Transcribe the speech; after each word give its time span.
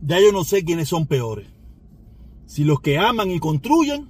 ya 0.00 0.20
yo 0.20 0.32
no 0.32 0.44
sé 0.44 0.64
quiénes 0.64 0.88
son 0.88 1.06
peores. 1.06 1.48
Si 2.46 2.64
los 2.64 2.80
que 2.80 2.98
aman 2.98 3.30
y 3.30 3.40
construyen 3.40 4.08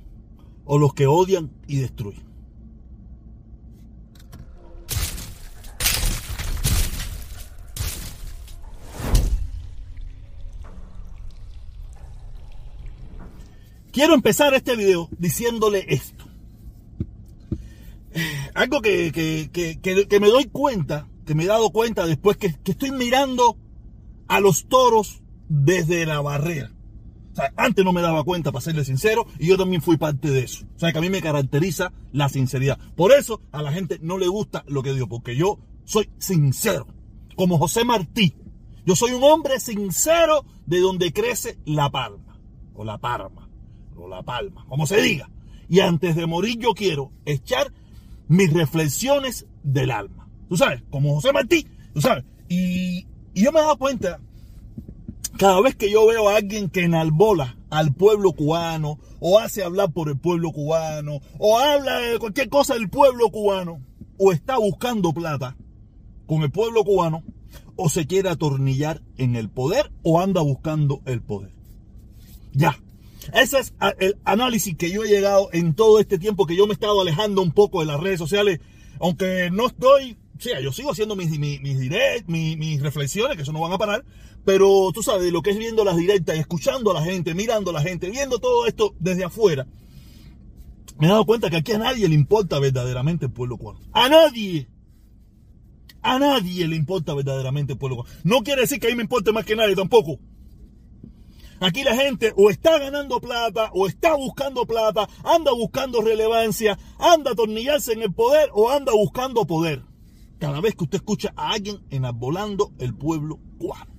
o 0.65 0.79
los 0.79 0.95
que 0.95 1.07
odian 1.07 1.51
y 1.67 1.77
destruyen. 1.77 2.27
Quiero 13.96 14.12
empezar 14.12 14.53
este 14.53 14.77
video 14.77 15.09
diciéndole 15.16 15.87
esto. 15.89 16.27
Algo 18.53 18.82
que, 18.82 19.11
que, 19.50 20.21
me 20.21 20.29
doy 20.29 20.45
cuenta, 20.45 21.09
que 21.25 21.34
me 21.34 21.45
he 21.45 21.46
dado 21.46 21.71
cuenta 21.71 22.05
después 22.05 22.37
que, 22.37 22.48
estoy 22.62 22.91
mirando 22.91 23.57
a 24.29 24.41
los 24.41 24.66
toros 24.68 25.23
desde 25.49 26.07
la 26.07 26.21
barrera. 26.21 26.73
Antes 27.57 27.84
no 27.84 27.93
me 27.93 28.01
daba 28.01 28.25
cuenta, 28.25 28.51
para 28.51 28.62
serle 28.62 28.84
sincero, 28.84 29.27
y 29.39 29.48
yo 29.48 29.59
también 29.59 29.83
fui 29.83 29.98
parte 29.98 30.30
de 30.30 30.41
eso. 30.41 30.65
O 30.75 30.79
sea, 30.79 30.93
que 30.93 30.98
a 30.98 31.03
mí 31.03 31.11
me 31.11 31.20
caracteriza 31.20 31.93
la 32.12 32.30
sinceridad. 32.30 32.79
Por 32.95 33.12
eso 33.12 33.43
a 33.53 33.61
la 33.61 33.73
gente 33.73 33.98
no 34.01 34.17
le 34.17 34.27
gusta 34.27 34.65
lo 34.67 34.83
que 34.83 34.95
digo, 34.95 35.06
porque 35.06 35.37
yo 35.37 35.59
soy 35.84 36.09
sincero. 36.19 36.87
Como 37.37 37.59
José 37.59 37.84
Martí. 37.84 38.34
Yo 38.87 38.97
soy 38.97 39.12
un 39.12 39.23
hombre 39.23 39.61
sincero 39.61 40.47
de 40.65 40.80
donde 40.80 41.12
crece 41.12 41.59
la 41.67 41.91
palma. 41.91 42.41
O 42.75 42.84
la 42.84 42.98
parma 42.98 43.47
o 43.97 44.09
la 44.09 44.23
palma, 44.23 44.65
como 44.69 44.87
se 44.87 45.01
diga. 45.01 45.31
Y 45.69 45.81
antes 45.81 46.15
de 46.17 46.27
morir 46.27 46.59
yo 46.59 46.75
quiero 46.75 47.12
echar 47.25 47.73
mis 48.28 48.53
reflexiones 48.53 49.47
del 49.62 49.91
alma. 49.91 50.28
Tú 50.48 50.56
sabes, 50.56 50.83
como 50.91 51.15
José 51.15 51.33
Martí, 51.33 51.67
tú 51.92 52.01
sabes. 52.01 52.25
Y, 52.48 53.06
yo 53.34 53.53
me 53.53 53.61
he 53.61 53.62
dado 53.62 53.77
cuenta, 53.77 54.20
cada 55.37 55.61
vez 55.61 55.75
que 55.75 55.91
yo 55.91 56.07
veo 56.07 56.29
a 56.29 56.37
alguien 56.37 56.69
que 56.69 56.85
enalbola 56.85 57.57
al 57.71 57.95
pueblo 57.95 58.33
cubano, 58.33 58.99
o 59.20 59.39
hace 59.39 59.62
hablar 59.62 59.93
por 59.93 60.09
el 60.09 60.19
pueblo 60.19 60.53
cubano, 60.53 61.20
o 61.39 61.59
habla 61.59 61.98
de 61.98 62.19
cualquier 62.19 62.48
cosa 62.48 62.75
del 62.75 62.89
pueblo 62.89 63.31
cubano, 63.31 63.81
o 64.19 64.33
está 64.33 64.59
buscando 64.59 65.12
plata 65.12 65.56
con 66.27 66.43
el 66.43 66.51
pueblo 66.51 66.84
cubano, 66.84 67.23
o 67.77 67.89
se 67.89 68.06
quiere 68.06 68.28
atornillar 68.28 69.03
en 69.17 69.37
el 69.37 69.48
poder, 69.48 69.93
o 70.03 70.20
anda 70.20 70.41
buscando 70.41 71.03
el 71.05 71.23
poder. 71.23 71.53
Ya, 72.53 72.78
ese 73.34 73.59
es 73.59 73.75
el 73.98 74.17
análisis 74.25 74.77
que 74.77 74.91
yo 74.91 75.05
he 75.05 75.09
llegado 75.09 75.48
en 75.53 75.75
todo 75.75 75.98
este 76.00 76.19
tiempo 76.19 76.47
que 76.47 76.56
yo 76.56 76.67
me 76.67 76.73
he 76.73 76.75
estado 76.75 77.00
alejando 77.00 77.43
un 77.43 77.53
poco 77.53 77.81
de 77.81 77.87
las 77.87 78.00
redes 78.00 78.19
sociales, 78.19 78.61
aunque 79.00 79.50
no 79.50 79.67
estoy, 79.67 80.17
o 80.37 80.41
sea, 80.41 80.61
yo 80.61 80.73
sigo 80.73 80.93
haciendo 80.93 81.17
mis, 81.17 81.31
mis, 81.39 81.61
mis, 82.27 82.81
reflexiones, 82.81 83.37
que 83.37 83.43
eso 83.43 83.53
no 83.53 83.61
van 83.61 83.73
a 83.73 83.78
parar, 83.78 84.05
pero 84.47 84.92
tú 84.94 85.02
sabes, 85.02 85.33
lo 85.33 85.42
que 85.42 85.50
es 85.50 85.58
viendo 85.58 85.84
las 85.84 85.97
directas, 85.97 86.39
escuchando 86.39 86.92
a 86.92 86.94
la 86.94 87.02
gente, 87.02 87.34
mirando 87.34 87.70
a 87.72 87.75
la 87.75 87.83
gente, 87.83 88.08
viendo 88.11 88.39
todo 88.39 88.66
esto 88.66 88.94
desde 89.00 89.25
afuera, 89.25 89.66
me 90.98 91.08
he 91.08 91.11
dado 91.11 91.27
cuenta 91.27 91.50
que 91.50 91.56
aquí 91.56 91.72
a 91.72 91.78
nadie 91.78 92.08
le 92.08 92.14
importa 92.14 92.61
verdaderamente 92.61 93.27
el 93.27 93.33
pueblo 93.33 93.58
cubano. 93.58 93.80
A 93.92 94.08
nadie. 94.08 94.69
A 96.00 96.20
nadie 96.20 96.69
le 96.69 96.77
importa 96.77 97.12
verdaderamente 97.12 97.72
el 97.72 97.78
pueblo 97.80 97.97
cubano. 97.97 98.16
No 98.22 98.44
quiere 98.44 98.61
decir 98.61 98.78
que 98.78 98.86
a 98.86 98.91
mí 98.91 98.94
me 98.94 99.03
importe 99.03 99.33
más 99.33 99.44
que 99.44 99.56
nadie 99.56 99.75
tampoco. 99.75 100.20
Aquí 101.58 101.83
la 101.83 101.97
gente 101.97 102.33
o 102.36 102.48
está 102.48 102.78
ganando 102.78 103.20
plata 103.20 103.70
o 103.75 103.88
está 103.88 104.14
buscando 104.14 104.64
plata, 104.64 105.08
anda 105.25 105.50
buscando 105.50 106.03
relevancia, 106.03 106.78
anda 107.00 107.31
a 107.31 107.33
atornillarse 107.33 107.94
en 107.94 108.03
el 108.03 108.14
poder 108.14 108.50
o 108.55 108.70
anda 108.70 108.92
buscando 108.92 109.44
poder. 109.44 109.83
Cada 110.38 110.60
vez 110.60 110.77
que 110.77 110.84
usted 110.84 110.98
escucha 110.98 111.33
a 111.34 111.50
alguien 111.50 111.84
enarbolando 111.91 112.70
el 112.78 112.94
pueblo 112.94 113.41
cubano. 113.58 113.95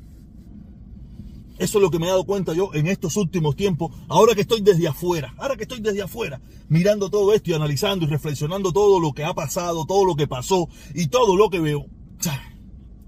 Eso 1.57 1.77
es 1.79 1.81
lo 1.81 1.89
que 1.89 1.97
me 1.97 2.05
he 2.05 2.09
dado 2.09 2.25
cuenta 2.25 2.53
yo 2.53 2.71
en 2.73 2.87
estos 2.87 3.15
últimos 3.17 3.55
tiempos, 3.55 3.91
ahora 4.07 4.35
que 4.35 4.41
estoy 4.41 4.61
desde 4.61 4.87
afuera, 4.87 5.33
ahora 5.37 5.55
que 5.55 5.63
estoy 5.63 5.79
desde 5.79 6.03
afuera, 6.03 6.39
mirando 6.69 7.09
todo 7.09 7.33
esto 7.33 7.49
y 7.49 7.53
analizando 7.53 8.05
y 8.05 8.09
reflexionando 8.09 8.71
todo 8.71 8.99
lo 8.99 9.13
que 9.13 9.23
ha 9.23 9.33
pasado, 9.33 9.85
todo 9.85 10.05
lo 10.05 10.15
que 10.15 10.27
pasó 10.27 10.69
y 10.93 11.07
todo 11.07 11.35
lo 11.35 11.49
que 11.49 11.59
veo. 11.59 11.87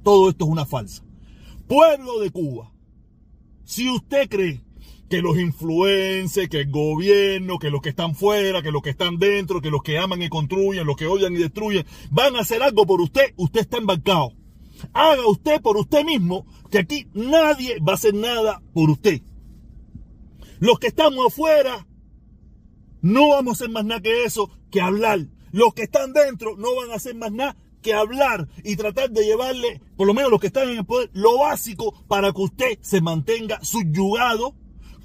Todo 0.04 0.30
esto 0.30 0.46
es 0.46 0.52
una 0.52 0.66
falsa. 0.66 1.04
Pueblo 1.68 2.20
de 2.20 2.32
Cuba, 2.32 2.72
si 3.64 3.90
usted 3.90 4.28
cree 4.28 4.62
que 5.09 5.22
los 5.22 5.38
influencers, 5.38 6.50
que 6.50 6.62
el 6.62 6.72
gobierno, 6.72 7.59
que 7.59 7.70
los 7.70 7.82
que 7.82 7.90
están 7.90 8.16
fuera, 8.16 8.62
que 8.62 8.72
los 8.72 8.82
que 8.82 8.92
están 8.92 9.18
dentro, 9.18 9.62
que 9.62 9.72
los 9.72 9.84
que 9.84 9.98
aman 9.98 10.22
y 10.22 10.30
construyen, 10.30 10.86
los 10.86 10.96
que 10.96 11.08
odian 11.08 11.34
y 11.34 11.38
destruyen, 11.38 11.86
van 12.12 12.36
a 12.36 12.42
hacer 12.42 12.62
algo 12.62 12.86
por 12.86 13.02
usted, 13.02 13.34
usted 13.36 13.62
está 13.62 13.78
embarcado. 13.78 14.34
Haga 14.94 15.28
usted 15.28 15.62
por 15.62 15.78
usted 15.78 16.06
mismo, 16.06 16.46
que 16.69 16.80
aquí 16.80 17.07
nadie 17.13 17.80
va 17.80 17.94
a 17.94 17.96
hacer 17.96 18.13
nada 18.13 18.62
por 18.74 18.90
usted. 18.90 19.22
Los 20.59 20.80
que 20.80 20.88
estamos 20.88 21.28
afuera, 21.28 21.88
no 23.02 23.30
vamos 23.30 23.53
a 23.53 23.56
hacer 23.56 23.69
más 23.69 23.85
nada 23.85 24.02
que 24.02 24.25
eso, 24.25 24.50
que 24.72 24.81
hablar. 24.81 25.28
Los 25.52 25.74
que 25.74 25.84
están 25.84 26.13
dentro 26.13 26.58
no 26.58 26.75
van 26.75 26.91
a 26.91 26.96
hacer 26.96 27.16
más 27.16 27.31
nada 27.31 27.56
que 27.81 27.94
hablar 27.94 28.47
y 28.63 28.75
tratar 28.75 29.09
de 29.09 29.24
llevarle, 29.24 29.81
por 29.96 30.06
lo 30.06 30.13
menos 30.13 30.31
los 30.31 30.41
que 30.41 30.47
están 30.47 30.69
en 30.69 30.79
el 30.79 30.85
poder, 30.85 31.09
lo 31.13 31.40
básico 31.40 31.94
para 32.08 32.34
que 32.34 32.41
usted 32.41 32.78
se 32.81 33.02
mantenga 33.02 33.63
subyugado, 33.63 34.53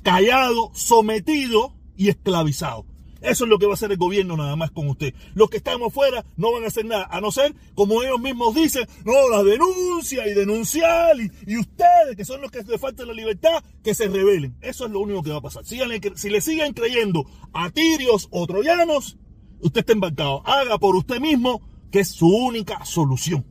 callado, 0.03 0.71
sometido 0.75 1.75
y 1.97 2.09
esclavizado. 2.09 2.85
Eso 3.25 3.45
es 3.45 3.51
lo 3.51 3.59
que 3.59 3.67
va 3.67 3.73
a 3.73 3.75
hacer 3.75 3.91
el 3.91 3.97
gobierno 3.97 4.37
nada 4.37 4.55
más 4.55 4.71
con 4.71 4.89
usted. 4.89 5.15
Los 5.35 5.49
que 5.49 5.57
estamos 5.57 5.89
afuera 5.89 6.25
no 6.37 6.53
van 6.53 6.65
a 6.65 6.67
hacer 6.67 6.85
nada, 6.85 7.09
a 7.11 7.21
no 7.21 7.33
ser, 7.33 7.55
como 7.75 8.03
ellos 8.03 8.21
mismos 8.21 8.55
dicen, 8.55 8.87
no, 9.05 9.29
la 9.31 9.43
denuncia 9.43 10.29
y 10.29 10.35
denunciar, 10.35 11.17
y, 11.19 11.57
ustedes, 11.57 12.17
que 12.17 12.25
son 12.25 12.43
los 12.43 12.51
que 12.51 12.63
le 12.63 12.79
faltan 12.79 13.09
la 13.09 13.15
libertad, 13.15 13.65
que 13.83 13.95
se 13.95 14.09
rebelen. 14.09 14.57
Eso 14.61 14.85
es 14.85 14.91
lo 14.91 15.01
único 15.01 15.23
que 15.23 15.31
va 15.31 15.39
a 15.39 15.43
pasar. 15.43 15.65
si 15.65 16.31
le 16.31 16.41
siguen 16.41 16.75
creyendo 16.75 17.25
a 17.53 17.71
tirios 17.71 18.29
o 18.31 18.47
troyanos, 18.47 19.17
usted 19.61 19.81
está 19.81 19.93
embarcado. 19.93 20.47
Haga 20.47 20.79
por 20.79 20.95
usted 20.95 21.19
mismo 21.19 21.63
que 21.91 22.01
es 22.01 22.09
su 22.09 22.29
única 22.29 22.85
solución. 22.85 23.47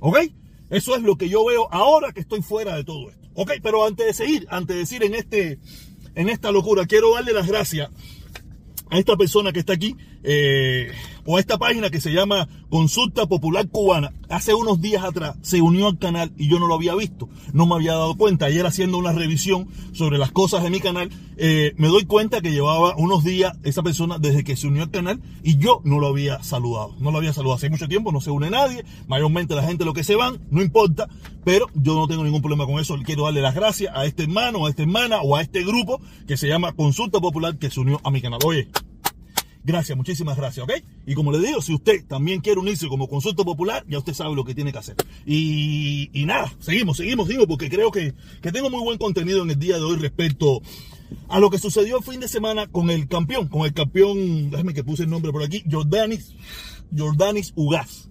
¿Ok? 0.00 0.18
Eso 0.70 0.96
es 0.96 1.02
lo 1.02 1.16
que 1.16 1.28
yo 1.28 1.44
veo 1.44 1.68
ahora 1.70 2.12
que 2.12 2.20
estoy 2.20 2.42
fuera 2.42 2.76
de 2.76 2.84
todo 2.84 3.10
esto. 3.10 3.28
¿Ok? 3.34 3.52
Pero 3.62 3.84
antes 3.84 4.06
de 4.06 4.14
seguir, 4.14 4.46
antes 4.50 4.74
de 4.74 4.80
decir 4.80 5.02
en, 5.02 5.14
este, 5.14 5.58
en 6.14 6.28
esta 6.28 6.50
locura, 6.50 6.86
quiero 6.86 7.14
darle 7.14 7.32
las 7.32 7.46
gracias 7.46 7.90
a 8.90 8.98
esta 8.98 9.16
persona 9.16 9.52
que 9.52 9.60
está 9.60 9.72
aquí, 9.74 9.96
eh, 10.22 10.90
o 11.30 11.38
esta 11.38 11.58
página 11.58 11.90
que 11.90 12.00
se 12.00 12.10
llama 12.10 12.48
Consulta 12.70 13.26
Popular 13.26 13.68
Cubana, 13.68 14.14
hace 14.30 14.54
unos 14.54 14.80
días 14.80 15.04
atrás 15.04 15.36
se 15.42 15.60
unió 15.60 15.88
al 15.88 15.98
canal 15.98 16.32
y 16.38 16.48
yo 16.48 16.58
no 16.58 16.66
lo 16.66 16.74
había 16.74 16.94
visto, 16.94 17.28
no 17.52 17.66
me 17.66 17.74
había 17.74 17.92
dado 17.92 18.16
cuenta. 18.16 18.46
Ayer 18.46 18.64
haciendo 18.64 18.96
una 18.96 19.12
revisión 19.12 19.68
sobre 19.92 20.16
las 20.16 20.32
cosas 20.32 20.62
de 20.62 20.70
mi 20.70 20.80
canal, 20.80 21.10
eh, 21.36 21.74
me 21.76 21.88
doy 21.88 22.06
cuenta 22.06 22.40
que 22.40 22.50
llevaba 22.50 22.96
unos 22.96 23.24
días 23.24 23.52
esa 23.62 23.82
persona 23.82 24.18
desde 24.18 24.42
que 24.42 24.56
se 24.56 24.68
unió 24.68 24.84
al 24.84 24.90
canal 24.90 25.20
y 25.42 25.58
yo 25.58 25.82
no 25.84 26.00
lo 26.00 26.06
había 26.06 26.42
saludado. 26.42 26.96
No 26.98 27.10
lo 27.10 27.18
había 27.18 27.34
saludado 27.34 27.56
hace 27.56 27.68
mucho 27.68 27.88
tiempo, 27.88 28.10
no 28.10 28.22
se 28.22 28.30
une 28.30 28.48
nadie, 28.48 28.86
mayormente 29.06 29.54
la 29.54 29.64
gente 29.64 29.84
lo 29.84 29.92
que 29.92 30.04
se 30.04 30.14
van, 30.14 30.40
no 30.50 30.62
importa, 30.62 31.10
pero 31.44 31.66
yo 31.74 31.94
no 31.94 32.08
tengo 32.08 32.24
ningún 32.24 32.40
problema 32.40 32.64
con 32.64 32.80
eso. 32.80 32.96
Quiero 33.04 33.24
darle 33.24 33.42
las 33.42 33.54
gracias 33.54 33.94
a 33.94 34.06
este 34.06 34.22
hermano, 34.22 34.64
a 34.64 34.70
esta 34.70 34.80
hermana 34.80 35.20
o 35.20 35.36
a 35.36 35.42
este 35.42 35.62
grupo 35.62 36.00
que 36.26 36.38
se 36.38 36.48
llama 36.48 36.72
Consulta 36.72 37.20
Popular 37.20 37.58
que 37.58 37.68
se 37.68 37.80
unió 37.80 38.00
a 38.02 38.10
mi 38.10 38.22
canal. 38.22 38.40
Oye, 38.46 38.68
Gracias, 39.68 39.98
muchísimas 39.98 40.38
gracias, 40.38 40.64
¿ok? 40.64 40.82
Y 41.04 41.12
como 41.12 41.30
le 41.30 41.46
digo, 41.46 41.60
si 41.60 41.74
usted 41.74 42.02
también 42.06 42.40
quiere 42.40 42.58
unirse 42.58 42.88
como 42.88 43.06
consulta 43.06 43.44
popular, 43.44 43.84
ya 43.86 43.98
usted 43.98 44.14
sabe 44.14 44.34
lo 44.34 44.42
que 44.42 44.54
tiene 44.54 44.72
que 44.72 44.78
hacer. 44.78 44.96
Y, 45.26 46.08
nada, 46.24 46.50
seguimos, 46.58 46.96
seguimos, 46.96 47.28
digo, 47.28 47.46
porque 47.46 47.68
creo 47.68 47.90
que, 47.90 48.14
tengo 48.40 48.70
muy 48.70 48.80
buen 48.80 48.96
contenido 48.96 49.42
en 49.42 49.50
el 49.50 49.58
día 49.58 49.76
de 49.76 49.82
hoy 49.82 49.96
respecto 49.96 50.62
a 51.28 51.38
lo 51.38 51.50
que 51.50 51.58
sucedió 51.58 51.98
el 51.98 52.02
fin 52.02 52.18
de 52.18 52.28
semana 52.28 52.66
con 52.66 52.88
el 52.88 53.08
campeón, 53.08 53.48
con 53.48 53.66
el 53.66 53.74
campeón, 53.74 54.50
déjame 54.50 54.72
que 54.72 54.84
puse 54.84 55.02
el 55.02 55.10
nombre 55.10 55.32
por 55.32 55.42
aquí, 55.42 55.62
Jordanis, 55.70 56.34
Jordanis 56.96 57.52
Ugaz. 57.54 58.08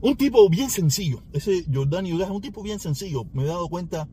Un 0.00 0.16
tipo 0.16 0.48
bien 0.48 0.70
sencillo, 0.70 1.22
ese 1.34 1.62
Jordanis 1.70 2.14
Ugaz 2.14 2.28
es 2.28 2.34
un 2.34 2.40
tipo 2.40 2.62
bien 2.62 2.80
sencillo, 2.80 3.26
me 3.34 3.42
he 3.42 3.46
dado 3.46 3.68
cuenta, 3.68 4.08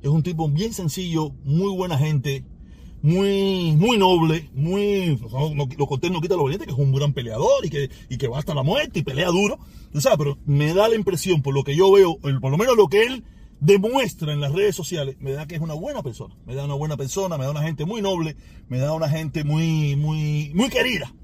es 0.00 0.08
un 0.08 0.22
tipo 0.22 0.48
bien 0.48 0.72
sencillo, 0.72 1.34
muy 1.44 1.76
buena 1.76 1.98
gente, 1.98 2.42
muy, 3.04 3.76
muy 3.76 3.98
noble, 3.98 4.48
muy, 4.54 5.20
no, 5.54 5.68
lo 5.76 5.86
conté 5.86 6.08
no 6.08 6.22
quita 6.22 6.36
lo 6.36 6.44
valiente, 6.44 6.64
que 6.64 6.72
es 6.72 6.78
un 6.78 6.90
gran 6.90 7.12
peleador 7.12 7.62
y 7.62 7.68
que, 7.68 7.90
y 8.08 8.16
que 8.16 8.28
va 8.28 8.38
hasta 8.38 8.54
la 8.54 8.62
muerte 8.62 9.00
y 9.00 9.02
pelea 9.02 9.28
duro, 9.28 9.58
tú 9.92 10.00
sabes, 10.00 10.16
pero 10.16 10.38
me 10.46 10.72
da 10.72 10.88
la 10.88 10.94
impresión, 10.94 11.42
por 11.42 11.52
lo 11.52 11.64
que 11.64 11.76
yo 11.76 11.92
veo, 11.92 12.16
por 12.16 12.50
lo 12.50 12.56
menos 12.56 12.78
lo 12.78 12.88
que 12.88 13.02
él 13.02 13.22
demuestra 13.60 14.32
en 14.32 14.40
las 14.40 14.52
redes 14.52 14.74
sociales, 14.74 15.16
me 15.20 15.32
da 15.32 15.46
que 15.46 15.54
es 15.54 15.60
una 15.60 15.74
buena 15.74 16.02
persona, 16.02 16.34
me 16.46 16.54
da 16.54 16.64
una 16.64 16.72
buena 16.72 16.96
persona, 16.96 17.36
me 17.36 17.44
da 17.44 17.50
una 17.50 17.62
gente 17.62 17.84
muy 17.84 18.00
noble, 18.00 18.36
me 18.68 18.78
da 18.78 18.94
una 18.94 19.10
gente 19.10 19.44
muy, 19.44 19.96
muy, 19.96 20.52
muy 20.54 20.70
querida. 20.70 21.14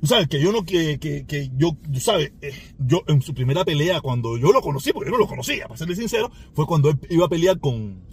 Tú 0.00 0.06
sabes 0.06 0.28
que 0.28 0.40
yo 0.40 0.52
no, 0.52 0.64
que, 0.64 1.00
que, 1.00 1.26
que 1.26 1.50
yo, 1.56 1.76
tú 1.92 1.98
sabes, 1.98 2.32
eh, 2.42 2.52
yo 2.78 3.02
en 3.08 3.22
su 3.22 3.34
primera 3.34 3.64
pelea, 3.64 4.00
cuando 4.00 4.38
yo 4.38 4.52
lo 4.52 4.60
conocí, 4.60 4.92
porque 4.92 5.10
yo 5.10 5.16
no 5.16 5.18
lo 5.24 5.26
conocía, 5.26 5.66
para 5.66 5.78
serle 5.78 5.96
sincero, 5.96 6.30
fue 6.54 6.64
cuando 6.64 6.90
él 6.90 6.98
iba 7.10 7.26
a 7.26 7.28
pelear 7.28 7.58
con, 7.58 8.06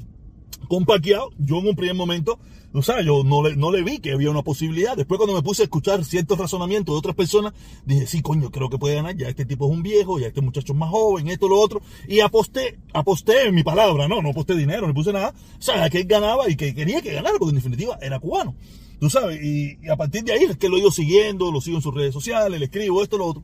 con 0.67 0.85
yo 1.03 1.59
en 1.59 1.67
un 1.67 1.75
primer 1.75 1.95
momento, 1.95 2.39
o 2.73 2.81
sea, 2.81 3.01
yo 3.01 3.23
no 3.23 3.43
le, 3.43 3.55
no 3.55 3.71
le 3.71 3.83
vi 3.83 3.99
que 3.99 4.13
había 4.13 4.31
una 4.31 4.41
posibilidad. 4.41 4.97
Después 4.97 5.19
cuando 5.19 5.35
me 5.35 5.43
puse 5.43 5.61
a 5.61 5.65
escuchar 5.65 6.03
ciertos 6.03 6.39
razonamientos 6.39 6.95
de 6.95 6.97
otras 6.97 7.15
personas, 7.15 7.53
dije, 7.85 8.07
sí, 8.07 8.21
coño, 8.21 8.49
creo 8.49 8.69
que 8.69 8.79
puede 8.79 8.95
ganar, 8.95 9.15
ya 9.15 9.29
este 9.29 9.45
tipo 9.45 9.65
es 9.65 9.71
un 9.71 9.83
viejo, 9.83 10.19
ya 10.19 10.27
este 10.27 10.41
muchacho 10.41 10.73
es 10.73 10.79
más 10.79 10.89
joven, 10.89 11.27
esto, 11.27 11.47
lo 11.47 11.59
otro. 11.59 11.81
Y 12.07 12.21
aposté, 12.21 12.79
aposté 12.93 13.47
en 13.47 13.55
mi 13.55 13.63
palabra, 13.63 14.07
no, 14.07 14.21
no 14.23 14.29
aposté 14.29 14.55
dinero, 14.55 14.87
no 14.87 14.93
puse 14.93 15.13
nada. 15.13 15.35
O 15.59 15.61
sea, 15.61 15.87
que 15.89 15.99
él 15.99 16.07
ganaba 16.07 16.49
y 16.49 16.55
que 16.55 16.73
quería 16.73 17.01
que 17.01 17.13
ganara, 17.13 17.37
porque 17.37 17.51
en 17.51 17.57
definitiva 17.57 17.99
era 18.01 18.19
cubano. 18.19 18.55
Tú 18.99 19.09
sabes, 19.09 19.39
y, 19.43 19.77
y 19.83 19.89
a 19.89 19.95
partir 19.95 20.23
de 20.23 20.33
ahí 20.33 20.43
es 20.43 20.57
que 20.57 20.69
lo 20.69 20.77
he 20.77 20.79
ido 20.79 20.91
siguiendo, 20.91 21.51
lo 21.51 21.61
sigo 21.61 21.77
en 21.77 21.83
sus 21.83 21.93
redes 21.93 22.13
sociales, 22.13 22.59
le 22.59 22.65
escribo 22.65 23.03
esto, 23.03 23.17
lo 23.19 23.27
otro. 23.27 23.43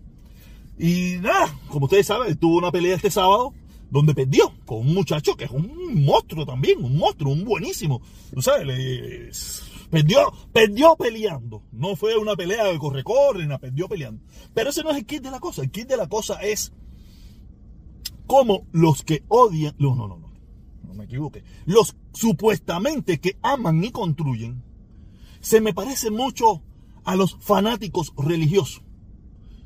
Y 0.79 1.17
nada, 1.21 1.53
como 1.67 1.85
ustedes 1.85 2.07
saben, 2.07 2.35
tuvo 2.37 2.57
una 2.57 2.71
pelea 2.71 2.95
este 2.95 3.11
sábado 3.11 3.53
donde 3.89 4.13
perdió 4.13 4.53
con 4.65 4.79
un 4.79 4.93
muchacho 4.93 5.35
que 5.35 5.45
es 5.45 5.51
un 5.51 6.03
monstruo 6.03 6.45
también, 6.45 6.83
un 6.83 6.97
monstruo, 6.97 7.33
un 7.33 7.43
buenísimo. 7.43 8.01
Tú 8.33 8.41
sabes, 8.41 8.67
le, 8.67 9.31
perdió, 9.89 10.31
perdió 10.53 10.95
peleando. 10.95 11.63
No 11.71 11.95
fue 11.95 12.17
una 12.17 12.35
pelea 12.35 12.65
de 12.65 12.77
corre-corre, 12.77 13.47
perdió 13.59 13.87
peleando. 13.87 14.23
Pero 14.53 14.69
ese 14.69 14.83
no 14.83 14.91
es 14.91 14.97
el 14.97 15.05
kit 15.05 15.23
de 15.23 15.31
la 15.31 15.39
cosa. 15.39 15.61
El 15.61 15.71
kit 15.71 15.87
de 15.87 15.97
la 15.97 16.07
cosa 16.07 16.35
es 16.41 16.71
como 18.27 18.67
los 18.71 19.03
que 19.03 19.23
odian, 19.27 19.75
no, 19.79 19.95
no, 19.95 20.07
no, 20.07 20.17
no, 20.17 20.31
no 20.83 20.93
me 20.93 21.05
equivoque, 21.05 21.43
los 21.65 21.95
supuestamente 22.13 23.19
que 23.19 23.37
aman 23.41 23.83
y 23.83 23.89
construyen, 23.89 24.63
se 25.41 25.61
me 25.61 25.73
parece 25.73 26.11
mucho 26.11 26.61
a 27.05 27.15
los 27.15 27.37
fanáticos 27.39 28.13
religiosos. 28.15 28.83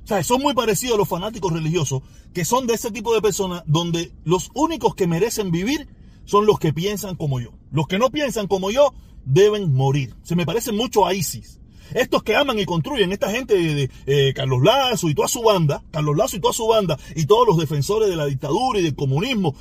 O 0.03 0.07
sea, 0.07 0.23
son 0.23 0.41
muy 0.41 0.53
parecidos 0.53 0.95
a 0.95 0.97
los 0.97 1.07
fanáticos 1.07 1.53
religiosos, 1.53 2.01
que 2.33 2.43
son 2.43 2.67
de 2.67 2.73
ese 2.73 2.91
tipo 2.91 3.13
de 3.13 3.21
personas 3.21 3.63
donde 3.65 4.11
los 4.25 4.51
únicos 4.53 4.95
que 4.95 5.07
merecen 5.07 5.51
vivir 5.51 5.87
son 6.25 6.45
los 6.45 6.59
que 6.59 6.73
piensan 6.73 7.15
como 7.15 7.39
yo. 7.39 7.51
Los 7.71 7.87
que 7.87 7.99
no 7.99 8.09
piensan 8.09 8.47
como 8.47 8.69
yo 8.69 8.93
deben 9.25 9.73
morir. 9.73 10.15
Se 10.23 10.35
me 10.35 10.45
parece 10.45 10.71
mucho 10.71 11.05
a 11.05 11.13
ISIS. 11.13 11.59
Estos 11.93 12.23
que 12.23 12.35
aman 12.35 12.57
y 12.59 12.65
construyen, 12.65 13.11
esta 13.11 13.29
gente 13.29 13.55
de, 13.55 13.89
eh, 14.07 14.33
Carlos 14.33 14.63
Lazo 14.63 15.09
y 15.09 15.15
toda 15.15 15.27
su 15.27 15.41
banda, 15.41 15.83
Carlos 15.91 16.17
Lazo 16.17 16.37
y 16.37 16.39
toda 16.39 16.53
su 16.53 16.65
banda, 16.65 16.97
y 17.15 17.25
todos 17.25 17.47
los 17.47 17.57
defensores 17.57 18.09
de 18.09 18.15
la 18.15 18.25
dictadura 18.25 18.79
y 18.79 18.83
del 18.83 18.95
comunismo, 18.95 19.55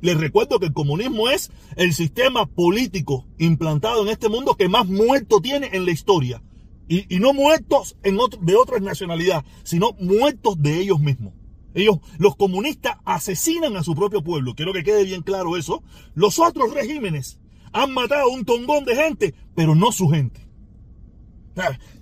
les 0.00 0.16
recuerdo 0.16 0.60
que 0.60 0.66
el 0.66 0.72
comunismo 0.72 1.28
es 1.28 1.50
el 1.76 1.92
sistema 1.92 2.46
político 2.46 3.26
implantado 3.38 4.02
en 4.02 4.08
este 4.08 4.28
mundo 4.28 4.54
que 4.54 4.68
más 4.68 4.86
muerto 4.86 5.40
tiene 5.40 5.70
en 5.72 5.86
la 5.86 5.90
historia. 5.90 6.42
Y, 6.88 7.18
no 7.18 7.34
muertos 7.34 7.96
en 8.02 8.16
de 8.40 8.56
otras 8.56 8.80
nacionalidades, 8.80 9.44
sino 9.64 9.92
muertos 9.98 10.62
de 10.62 10.78
ellos 10.78 11.00
mismos. 11.00 11.34
Ellos, 11.74 11.98
los 12.18 12.36
comunistas, 12.36 12.96
asesinan 13.04 13.76
a 13.76 13.82
su 13.82 13.94
propio 13.94 14.22
pueblo. 14.22 14.54
Quiero 14.54 14.72
que 14.72 14.84
quede 14.84 15.04
bien 15.04 15.22
claro 15.22 15.56
eso. 15.56 15.82
Los 16.14 16.38
otros 16.38 16.72
regímenes 16.72 17.38
han 17.72 17.92
matado 17.92 18.30
un 18.30 18.44
tongón 18.44 18.84
de 18.84 18.96
gente, 18.96 19.34
pero 19.54 19.74
no 19.74 19.92
su 19.92 20.08
gente. 20.08 20.46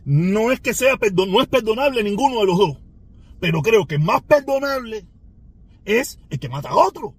No 0.04 0.52
es 0.52 0.60
que 0.60 0.75
sea 0.75 0.98
no 1.14 1.40
es 1.40 1.48
perdonable 1.48 2.02
ninguno 2.02 2.40
de 2.40 2.46
los 2.46 2.58
dos. 2.58 2.78
Pero 3.40 3.62
creo 3.62 3.86
que 3.86 3.98
más 3.98 4.22
perdonable 4.22 5.06
es 5.84 6.19
el 6.31 6.38
que 6.38 6.48
mata 6.48 6.70
a 6.70 6.76
otro. 6.76 7.14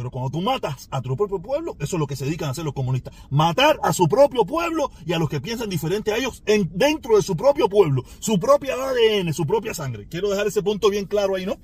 Pero 0.00 0.10
cuando 0.10 0.30
tú 0.30 0.40
matas 0.40 0.88
a 0.90 1.02
tu 1.02 1.14
propio 1.14 1.42
pueblo, 1.42 1.76
eso 1.78 1.96
es 1.96 2.00
lo 2.00 2.06
que 2.06 2.16
se 2.16 2.24
dedican 2.24 2.48
a 2.48 2.52
hacer 2.52 2.64
los 2.64 2.72
comunistas. 2.72 3.12
Matar 3.28 3.78
a 3.82 3.92
su 3.92 4.08
propio 4.08 4.46
pueblo 4.46 4.90
y 5.04 5.12
a 5.12 5.18
los 5.18 5.28
que 5.28 5.42
piensan 5.42 5.68
diferente 5.68 6.10
a 6.10 6.16
ellos 6.16 6.42
en, 6.46 6.70
dentro 6.72 7.16
de 7.16 7.22
su 7.22 7.36
propio 7.36 7.68
pueblo, 7.68 8.02
su 8.18 8.40
propia 8.40 8.76
ADN, 8.76 9.34
su 9.34 9.46
propia 9.46 9.74
sangre. 9.74 10.08
Quiero 10.08 10.30
dejar 10.30 10.46
ese 10.46 10.62
punto 10.62 10.88
bien 10.88 11.04
claro 11.04 11.34
ahí, 11.34 11.44
¿no? 11.44 11.58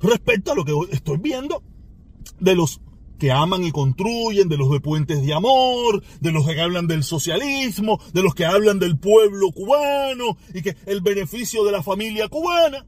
Respecto 0.00 0.52
a 0.52 0.54
lo 0.54 0.64
que 0.64 0.72
estoy 0.92 1.18
viendo 1.18 1.62
de 2.40 2.54
los 2.54 2.80
que 3.18 3.32
aman 3.32 3.62
y 3.62 3.70
construyen, 3.70 4.48
de 4.48 4.56
los 4.56 4.70
de 4.70 4.80
puentes 4.80 5.20
de 5.20 5.34
amor, 5.34 6.02
de 6.22 6.32
los 6.32 6.46
que 6.46 6.58
hablan 6.58 6.86
del 6.86 7.04
socialismo, 7.04 8.00
de 8.14 8.22
los 8.22 8.34
que 8.34 8.46
hablan 8.46 8.78
del 8.78 8.98
pueblo 8.98 9.52
cubano 9.52 10.38
y 10.54 10.62
que 10.62 10.74
el 10.86 11.02
beneficio 11.02 11.66
de 11.66 11.72
la 11.72 11.82
familia 11.82 12.28
cubana 12.28 12.86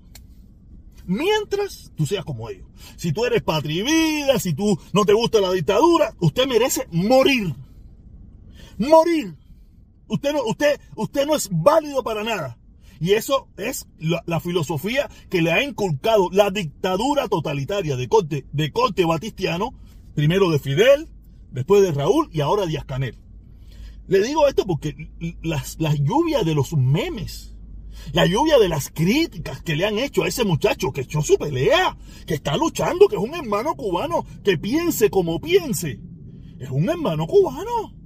mientras 1.10 1.90
tú 1.96 2.06
seas 2.06 2.24
como 2.24 2.48
ellos. 2.48 2.68
Si 2.96 3.12
tú 3.12 3.24
eres 3.24 3.42
patrivida, 3.42 4.38
si 4.38 4.54
tú 4.54 4.78
no 4.92 5.04
te 5.04 5.12
gusta 5.12 5.40
la 5.40 5.50
dictadura, 5.50 6.14
usted 6.20 6.46
merece 6.46 6.86
morir. 6.92 7.52
Morir. 8.78 9.34
Usted 10.06 10.32
no, 10.32 10.44
usted, 10.44 10.80
usted 10.94 11.26
no 11.26 11.34
es 11.34 11.48
válido 11.50 12.04
para 12.04 12.22
nada. 12.22 12.56
Y 13.00 13.12
eso 13.12 13.48
es 13.56 13.88
la, 13.98 14.40
filosofía 14.40 15.10
que 15.28 15.42
le 15.42 15.50
ha 15.50 15.62
inculcado 15.64 16.28
la 16.30 16.50
dictadura 16.50 17.26
totalitaria 17.28 17.96
de 17.96 18.08
corte, 18.08 18.46
de 18.52 18.70
corte 18.70 19.04
batistiano, 19.04 19.74
primero 20.14 20.50
de 20.50 20.60
Fidel, 20.60 21.08
después 21.50 21.82
de 21.82 21.92
Raúl 21.92 22.28
y 22.32 22.40
ahora 22.40 22.66
Díaz 22.66 22.84
Canel. 22.84 23.16
Le 24.06 24.22
digo 24.22 24.46
esto 24.46 24.64
porque 24.64 25.10
las, 25.42 25.80
las 25.80 25.98
lluvias 25.98 26.44
de 26.44 26.54
los 26.54 26.72
memes 26.74 27.56
la 28.12 28.26
lluvia 28.26 28.58
de 28.58 28.68
las 28.68 28.90
críticas 28.90 29.62
que 29.62 29.76
le 29.76 29.86
han 29.86 29.98
hecho 29.98 30.22
a 30.22 30.28
ese 30.28 30.44
muchacho 30.44 30.92
que 30.92 31.02
echó 31.02 31.22
su 31.22 31.36
pelea, 31.36 31.96
que 32.26 32.34
está 32.34 32.56
luchando, 32.56 33.08
que 33.08 33.16
es 33.16 33.22
un 33.22 33.34
hermano 33.34 33.74
cubano, 33.74 34.24
que 34.44 34.58
piense 34.58 35.10
como 35.10 35.40
piense. 35.40 36.00
Es 36.58 36.70
un 36.70 36.88
hermano 36.88 37.26
cubano. 37.26 37.96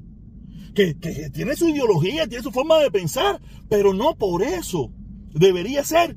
Que, 0.75 0.99
que 0.99 1.31
tiene 1.31 1.55
su 1.55 1.69
ideología, 1.69 2.26
tiene 2.26 2.43
su 2.43 2.50
forma 2.50 2.79
de 2.79 2.91
pensar, 2.91 3.41
pero 3.69 3.94
no 3.94 4.17
por 4.17 4.43
eso 4.43 4.91
debería 5.32 5.85
ser 5.85 6.17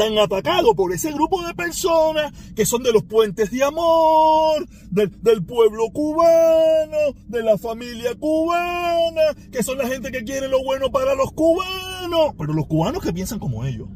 tan 0.00 0.16
atacado 0.16 0.74
por 0.74 0.94
ese 0.94 1.12
grupo 1.12 1.42
de 1.42 1.52
personas 1.52 2.32
que 2.56 2.64
son 2.64 2.82
de 2.82 2.90
los 2.90 3.02
puentes 3.02 3.50
de 3.50 3.62
amor, 3.62 4.66
del 4.90 5.44
pueblo 5.44 5.90
cubano, 5.92 6.96
de 7.28 7.42
la 7.42 7.58
familia 7.58 8.14
cubana, 8.14 9.20
que 9.52 9.62
son 9.62 9.76
la 9.76 9.86
gente 9.86 10.10
que 10.10 10.24
quiere 10.24 10.48
lo 10.48 10.64
bueno 10.64 10.90
para 10.90 11.14
los 11.14 11.32
cubanos, 11.32 12.32
pero 12.38 12.54
los 12.54 12.66
cubanos 12.66 13.02
que 13.02 13.12
piensan 13.12 13.38
como 13.38 13.66
ellos. 13.66 13.88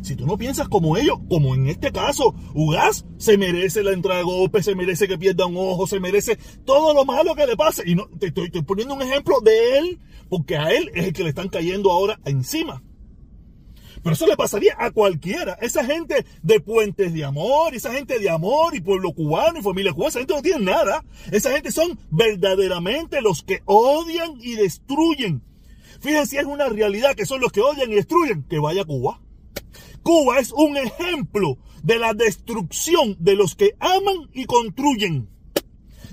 Si 0.00 0.16
tú 0.16 0.24
no 0.24 0.38
piensas 0.38 0.68
como 0.68 0.96
ellos, 0.96 1.18
como 1.28 1.54
en 1.54 1.66
este 1.66 1.92
caso, 1.92 2.34
Ugas 2.54 3.04
se 3.18 3.36
merece 3.36 3.82
la 3.82 3.92
entrada 3.92 4.20
de 4.20 4.24
golpe, 4.24 4.62
se 4.62 4.74
merece 4.74 5.06
que 5.06 5.18
pierda 5.18 5.44
un 5.44 5.58
ojo, 5.58 5.86
se 5.86 6.00
merece 6.00 6.38
todo 6.64 6.94
lo 6.94 7.04
malo 7.04 7.34
que 7.34 7.46
le 7.46 7.56
pase. 7.58 7.82
Y 7.84 7.94
no, 7.94 8.08
te 8.18 8.28
estoy 8.28 8.62
poniendo 8.62 8.94
un 8.94 9.02
ejemplo 9.02 9.40
de 9.42 9.80
él, 9.80 10.00
porque 10.30 10.56
a 10.56 10.70
él 10.70 10.90
es 10.94 11.08
el 11.08 11.12
que 11.12 11.24
le 11.24 11.28
están 11.28 11.50
cayendo 11.50 11.92
ahora 11.92 12.18
encima. 12.24 12.82
Pero 14.06 14.14
eso 14.14 14.28
le 14.28 14.36
pasaría 14.36 14.76
a 14.78 14.92
cualquiera. 14.92 15.58
Esa 15.60 15.84
gente 15.84 16.24
de 16.40 16.60
puentes 16.60 17.12
de 17.12 17.24
amor, 17.24 17.74
esa 17.74 17.92
gente 17.92 18.20
de 18.20 18.30
amor 18.30 18.76
y 18.76 18.80
pueblo 18.80 19.12
cubano 19.12 19.58
y 19.58 19.62
familia 19.62 19.92
cubana, 19.92 20.10
esa 20.10 20.20
gente 20.20 20.34
no 20.34 20.42
tiene 20.42 20.64
nada. 20.64 21.04
Esa 21.32 21.50
gente 21.50 21.72
son 21.72 21.98
verdaderamente 22.12 23.20
los 23.20 23.42
que 23.42 23.62
odian 23.64 24.34
y 24.40 24.54
destruyen. 24.54 25.42
Fíjense, 26.00 26.38
es 26.38 26.44
una 26.44 26.68
realidad 26.68 27.16
que 27.16 27.26
son 27.26 27.40
los 27.40 27.50
que 27.50 27.62
odian 27.62 27.90
y 27.90 27.96
destruyen. 27.96 28.44
Que 28.44 28.60
vaya 28.60 28.82
a 28.82 28.84
Cuba. 28.84 29.20
Cuba 30.04 30.38
es 30.38 30.52
un 30.52 30.76
ejemplo 30.76 31.58
de 31.82 31.98
la 31.98 32.14
destrucción 32.14 33.16
de 33.18 33.34
los 33.34 33.56
que 33.56 33.72
aman 33.80 34.30
y 34.32 34.44
construyen. 34.44 35.28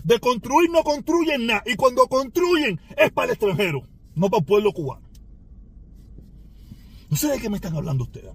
De 0.04 0.20
construir 0.20 0.72
no 0.72 0.84
construyen 0.84 1.46
nada. 1.46 1.62
Y 1.68 1.76
cuando 1.76 2.08
construyen 2.08 2.82
es 2.98 3.12
para 3.12 3.26
el 3.26 3.32
extranjero, 3.34 3.88
no 4.16 4.32
para 4.32 4.40
el 4.40 4.46
pueblo 4.46 4.74
cubano. 4.74 5.03
No 7.14 7.18
sé 7.18 7.28
de 7.28 7.40
qué 7.40 7.48
me 7.48 7.58
están 7.58 7.76
hablando 7.76 8.06
ustedes. 8.06 8.32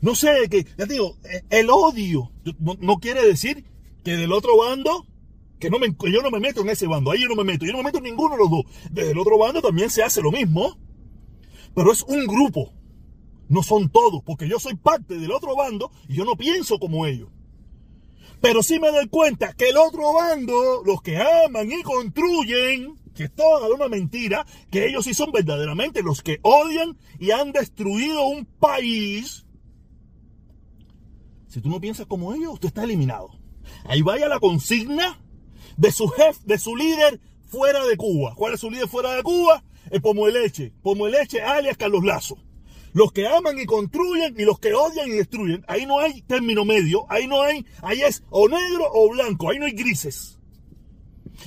No 0.00 0.14
sé 0.14 0.30
de 0.32 0.48
qué. 0.48 0.66
Ya 0.78 0.86
digo, 0.86 1.18
eh, 1.24 1.42
el 1.50 1.68
odio 1.68 2.32
no, 2.58 2.96
quiere 3.00 3.22
decir 3.22 3.66
que 4.02 4.16
del 4.16 4.32
otro 4.32 4.56
bando, 4.56 5.06
que 5.60 5.68
no 5.68 5.78
me, 5.78 5.94
yo 6.10 6.22
no 6.22 6.30
me 6.30 6.40
meto 6.40 6.62
en 6.62 6.70
ese 6.70 6.86
bando. 6.86 7.10
Ahí 7.10 7.20
yo 7.20 7.28
no 7.28 7.34
me 7.34 7.44
meto. 7.44 7.66
Yo 7.66 7.72
no 7.72 7.76
me 7.76 7.84
meto 7.84 7.98
en 7.98 8.04
ninguno 8.04 8.30
de 8.30 8.38
los 8.38 8.50
dos. 8.50 8.62
Desde 8.90 9.10
el 9.10 9.18
otro 9.18 9.36
bando 9.36 9.60
también 9.60 9.90
se 9.90 10.02
hace 10.02 10.22
lo 10.22 10.32
mismo. 10.32 10.78
Pero 11.74 11.92
es 11.92 12.02
un 12.04 12.26
grupo. 12.26 12.72
No 13.50 13.62
son 13.62 13.90
todos. 13.90 14.22
Porque 14.24 14.48
yo 14.48 14.58
soy 14.58 14.74
parte 14.74 15.18
del 15.18 15.30
otro 15.30 15.54
bando 15.54 15.92
y 16.08 16.14
yo 16.14 16.24
no 16.24 16.34
pienso 16.34 16.78
como 16.78 17.04
ellos. 17.04 17.28
Pero 18.40 18.62
sí 18.62 18.80
me 18.80 18.88
doy 18.88 19.06
cuenta 19.08 19.52
que 19.52 19.68
el 19.68 19.76
otro 19.76 20.14
bando, 20.14 20.82
los 20.86 21.02
que 21.02 21.18
aman 21.18 21.70
y 21.70 21.82
construyen, 21.82 23.01
que 23.14 23.24
es 23.24 23.34
toda 23.34 23.68
una 23.68 23.88
mentira, 23.88 24.46
que 24.70 24.86
ellos 24.86 25.04
sí 25.04 25.14
son 25.14 25.32
verdaderamente 25.32 26.02
los 26.02 26.22
que 26.22 26.38
odian 26.42 26.96
y 27.18 27.30
han 27.30 27.52
destruido 27.52 28.26
un 28.26 28.44
país. 28.44 29.44
Si 31.48 31.60
tú 31.60 31.68
no 31.68 31.80
piensas 31.80 32.06
como 32.06 32.34
ellos, 32.34 32.54
usted 32.54 32.68
está 32.68 32.84
eliminado. 32.84 33.30
Ahí 33.84 34.02
vaya 34.02 34.28
la 34.28 34.40
consigna 34.40 35.20
de 35.76 35.92
su 35.92 36.08
jefe, 36.08 36.40
de 36.44 36.58
su 36.58 36.76
líder 36.76 37.20
fuera 37.46 37.84
de 37.86 37.96
Cuba. 37.96 38.34
¿Cuál 38.34 38.54
es 38.54 38.60
su 38.60 38.70
líder 38.70 38.88
fuera 38.88 39.14
de 39.14 39.22
Cuba? 39.22 39.62
El 39.90 40.00
Pomoeleche. 40.00 40.72
Pomoeleche 40.82 41.42
alias 41.42 41.76
Carlos 41.76 42.04
Lazo. 42.04 42.38
Los 42.94 43.12
que 43.12 43.26
aman 43.26 43.58
y 43.58 43.64
construyen 43.64 44.34
y 44.38 44.44
los 44.44 44.58
que 44.58 44.74
odian 44.74 45.08
y 45.08 45.12
destruyen. 45.12 45.64
Ahí 45.66 45.86
no 45.86 45.98
hay 45.98 46.22
término 46.22 46.64
medio. 46.64 47.06
Ahí 47.08 47.26
no 47.26 47.42
hay, 47.42 47.64
ahí 47.82 48.02
es 48.02 48.22
o 48.30 48.48
negro 48.48 48.86
o 48.92 49.10
blanco. 49.10 49.50
Ahí 49.50 49.58
no 49.58 49.66
hay 49.66 49.72
grises. 49.72 50.38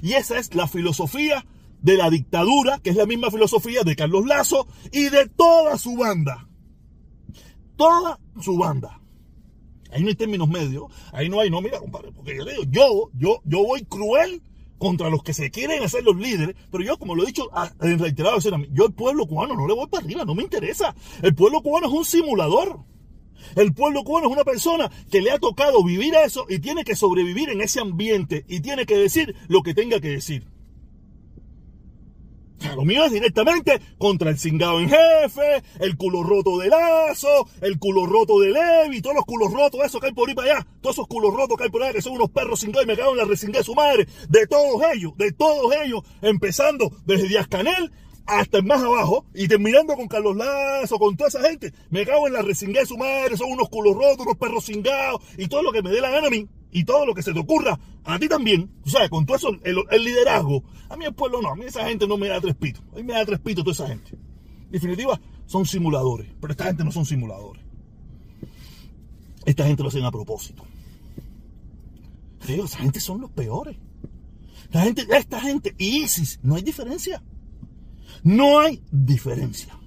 Y 0.01 0.13
esa 0.13 0.37
es 0.37 0.53
la 0.55 0.67
filosofía 0.67 1.45
de 1.85 1.97
la 1.97 2.09
dictadura, 2.09 2.79
que 2.79 2.89
es 2.89 2.95
la 2.95 3.05
misma 3.05 3.29
filosofía 3.29 3.83
de 3.83 3.95
Carlos 3.95 4.25
Lazo 4.25 4.67
y 4.91 5.09
de 5.09 5.29
toda 5.29 5.77
su 5.77 5.95
banda. 5.95 6.49
Toda 7.77 8.19
su 8.41 8.57
banda. 8.57 8.99
Ahí 9.91 10.01
no 10.01 10.09
hay 10.09 10.15
términos 10.15 10.49
medios, 10.49 10.85
ahí 11.13 11.29
no 11.29 11.39
hay, 11.39 11.51
no, 11.51 11.61
mira, 11.61 11.77
compadre, 11.77 12.11
porque 12.11 12.35
yo 12.35 12.43
digo, 12.43 12.63
yo, 12.71 13.09
yo, 13.13 13.41
yo 13.45 13.63
voy 13.63 13.85
cruel 13.85 14.41
contra 14.79 15.11
los 15.11 15.21
que 15.21 15.33
se 15.33 15.51
quieren 15.51 15.83
hacer 15.83 16.03
los 16.03 16.15
líderes, 16.15 16.55
pero 16.71 16.83
yo, 16.83 16.97
como 16.97 17.13
lo 17.13 17.21
he 17.21 17.27
dicho 17.27 17.49
en 17.79 17.99
reiterado 17.99 18.39
yo 18.73 18.85
el 18.87 18.93
pueblo 18.93 19.27
cubano 19.27 19.55
no 19.55 19.67
le 19.67 19.75
voy 19.75 19.85
para 19.85 20.03
arriba, 20.03 20.25
no 20.25 20.33
me 20.33 20.41
interesa. 20.41 20.95
El 21.21 21.35
pueblo 21.35 21.61
cubano 21.61 21.85
es 21.85 21.93
un 21.93 22.03
simulador. 22.03 22.79
El 23.55 23.75
pueblo 23.75 24.03
cubano 24.03 24.25
es 24.27 24.33
una 24.33 24.43
persona 24.43 24.89
que 25.11 25.21
le 25.21 25.29
ha 25.29 25.37
tocado 25.37 25.83
vivir 25.83 26.15
eso 26.15 26.47
y 26.49 26.57
tiene 26.57 26.83
que 26.83 26.95
sobrevivir 26.95 27.49
en 27.49 27.61
ese 27.61 27.79
ambiente 27.79 28.43
y 28.47 28.61
tiene 28.61 28.87
que 28.87 28.97
decir 28.97 29.35
lo 29.47 29.61
que 29.61 29.75
tenga 29.75 29.99
que 29.99 30.09
decir. 30.09 30.54
Lo 32.75 32.83
mío 32.83 33.05
es 33.05 33.11
directamente 33.11 33.79
contra 33.97 34.29
el 34.29 34.39
cingado 34.39 34.79
en 34.79 34.89
jefe, 34.89 35.63
el 35.79 35.97
culo 35.97 36.23
roto 36.23 36.57
de 36.57 36.69
Lazo, 36.69 37.47
el 37.61 37.77
culo 37.79 38.05
roto 38.05 38.39
de 38.39 38.51
Levi, 38.51 39.01
todos 39.01 39.15
los 39.15 39.25
culos 39.25 39.51
rotos, 39.51 39.81
eso 39.83 39.99
que 39.99 40.07
hay 40.07 40.13
por 40.13 40.29
ahí 40.29 40.35
para 40.35 40.53
allá, 40.53 40.67
todos 40.81 40.95
esos 40.95 41.07
culos 41.07 41.33
rotos 41.33 41.57
que 41.57 41.65
hay 41.65 41.69
por 41.69 41.83
allá, 41.83 41.93
que 41.93 42.01
son 42.01 42.13
unos 42.13 42.31
perros 42.31 42.61
cingados 42.61 42.85
y 42.85 42.87
me 42.87 42.97
cago 42.97 43.11
en 43.11 43.17
la 43.17 43.25
resingada 43.25 43.59
de 43.59 43.65
su 43.65 43.75
madre, 43.75 44.07
de 44.29 44.47
todos 44.47 44.81
ellos, 44.93 45.15
de 45.17 45.31
todos 45.31 45.73
ellos, 45.83 46.01
empezando 46.21 46.91
desde 47.05 47.27
Díaz 47.27 47.47
Canel 47.47 47.91
hasta 48.25 48.61
más 48.61 48.81
abajo 48.81 49.25
y 49.33 49.47
terminando 49.47 49.95
con 49.95 50.07
Carlos 50.07 50.35
Lazo, 50.35 50.97
con 50.97 51.15
toda 51.15 51.27
esa 51.27 51.41
gente. 51.41 51.73
Me 51.89 52.05
cago 52.05 52.27
en 52.27 52.33
la 52.33 52.41
resingada 52.41 52.81
de 52.81 52.87
su 52.87 52.97
madre, 52.97 53.37
son 53.37 53.51
unos 53.51 53.69
culos 53.69 53.95
rotos, 53.95 54.25
unos 54.25 54.37
perros 54.37 54.65
cingados 54.65 55.21
y 55.37 55.47
todo 55.47 55.61
lo 55.61 55.71
que 55.71 55.81
me 55.81 55.91
dé 55.91 56.01
la 56.01 56.09
gana 56.09 56.27
a 56.27 56.31
mí 56.31 56.47
y 56.71 56.83
todo 56.83 57.05
lo 57.05 57.13
que 57.13 57.23
se 57.23 57.33
te 57.33 57.39
ocurra 57.39 57.79
a 58.03 58.19
ti 58.19 58.27
también. 58.27 58.69
O 58.85 58.89
sea, 58.89 59.07
con 59.09 59.25
todo 59.25 59.37
eso, 59.37 59.49
el, 59.63 60.03
liderazgo. 60.03 60.63
A 60.89 60.97
mí 60.97 61.05
el 61.05 61.13
pueblo 61.13 61.41
no, 61.41 61.49
a 61.49 61.55
mí 61.55 61.65
esa 61.65 61.87
gente 61.87 62.07
no 62.07 62.17
me 62.17 62.27
da 62.27 62.39
tres 62.39 62.55
pitos. 62.55 62.83
A 62.93 62.95
mí 62.95 63.03
me 63.03 63.13
da 63.13 63.25
tres 63.25 63.39
pitos 63.39 63.63
toda 63.63 63.73
esa 63.73 63.87
gente. 63.87 64.11
En 64.65 64.71
definitiva, 64.71 65.19
son 65.45 65.65
simuladores, 65.65 66.27
pero 66.39 66.51
esta 66.51 66.65
gente 66.65 66.83
no 66.83 66.91
son 66.91 67.05
simuladores. 67.05 67.63
Esta 69.45 69.65
gente 69.65 69.83
lo 69.83 69.89
hacen 69.89 70.03
a 70.03 70.11
propósito. 70.11 70.63
esa 72.47 72.77
gente 72.79 72.99
son 72.99 73.21
los 73.21 73.31
peores. 73.31 73.77
Esta 74.63 74.81
gente, 74.81 75.05
esta 75.09 75.39
gente 75.39 75.75
ISIS, 75.77 76.39
no 76.41 76.55
hay 76.55 76.63
diferencia. 76.63 77.23
No 78.23 78.59
hay 78.59 78.81
diferencia. 78.91 79.77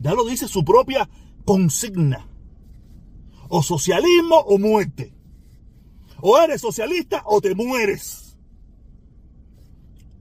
Ya 0.00 0.14
lo 0.14 0.24
dice 0.24 0.48
su 0.48 0.64
propia 0.64 1.08
consigna. 1.44 2.26
O 3.48 3.62
socialismo 3.62 4.36
o 4.36 4.58
muerte. 4.58 5.14
O 6.20 6.38
eres 6.38 6.62
socialista 6.62 7.22
o 7.26 7.40
te 7.40 7.54
mueres. 7.54 8.21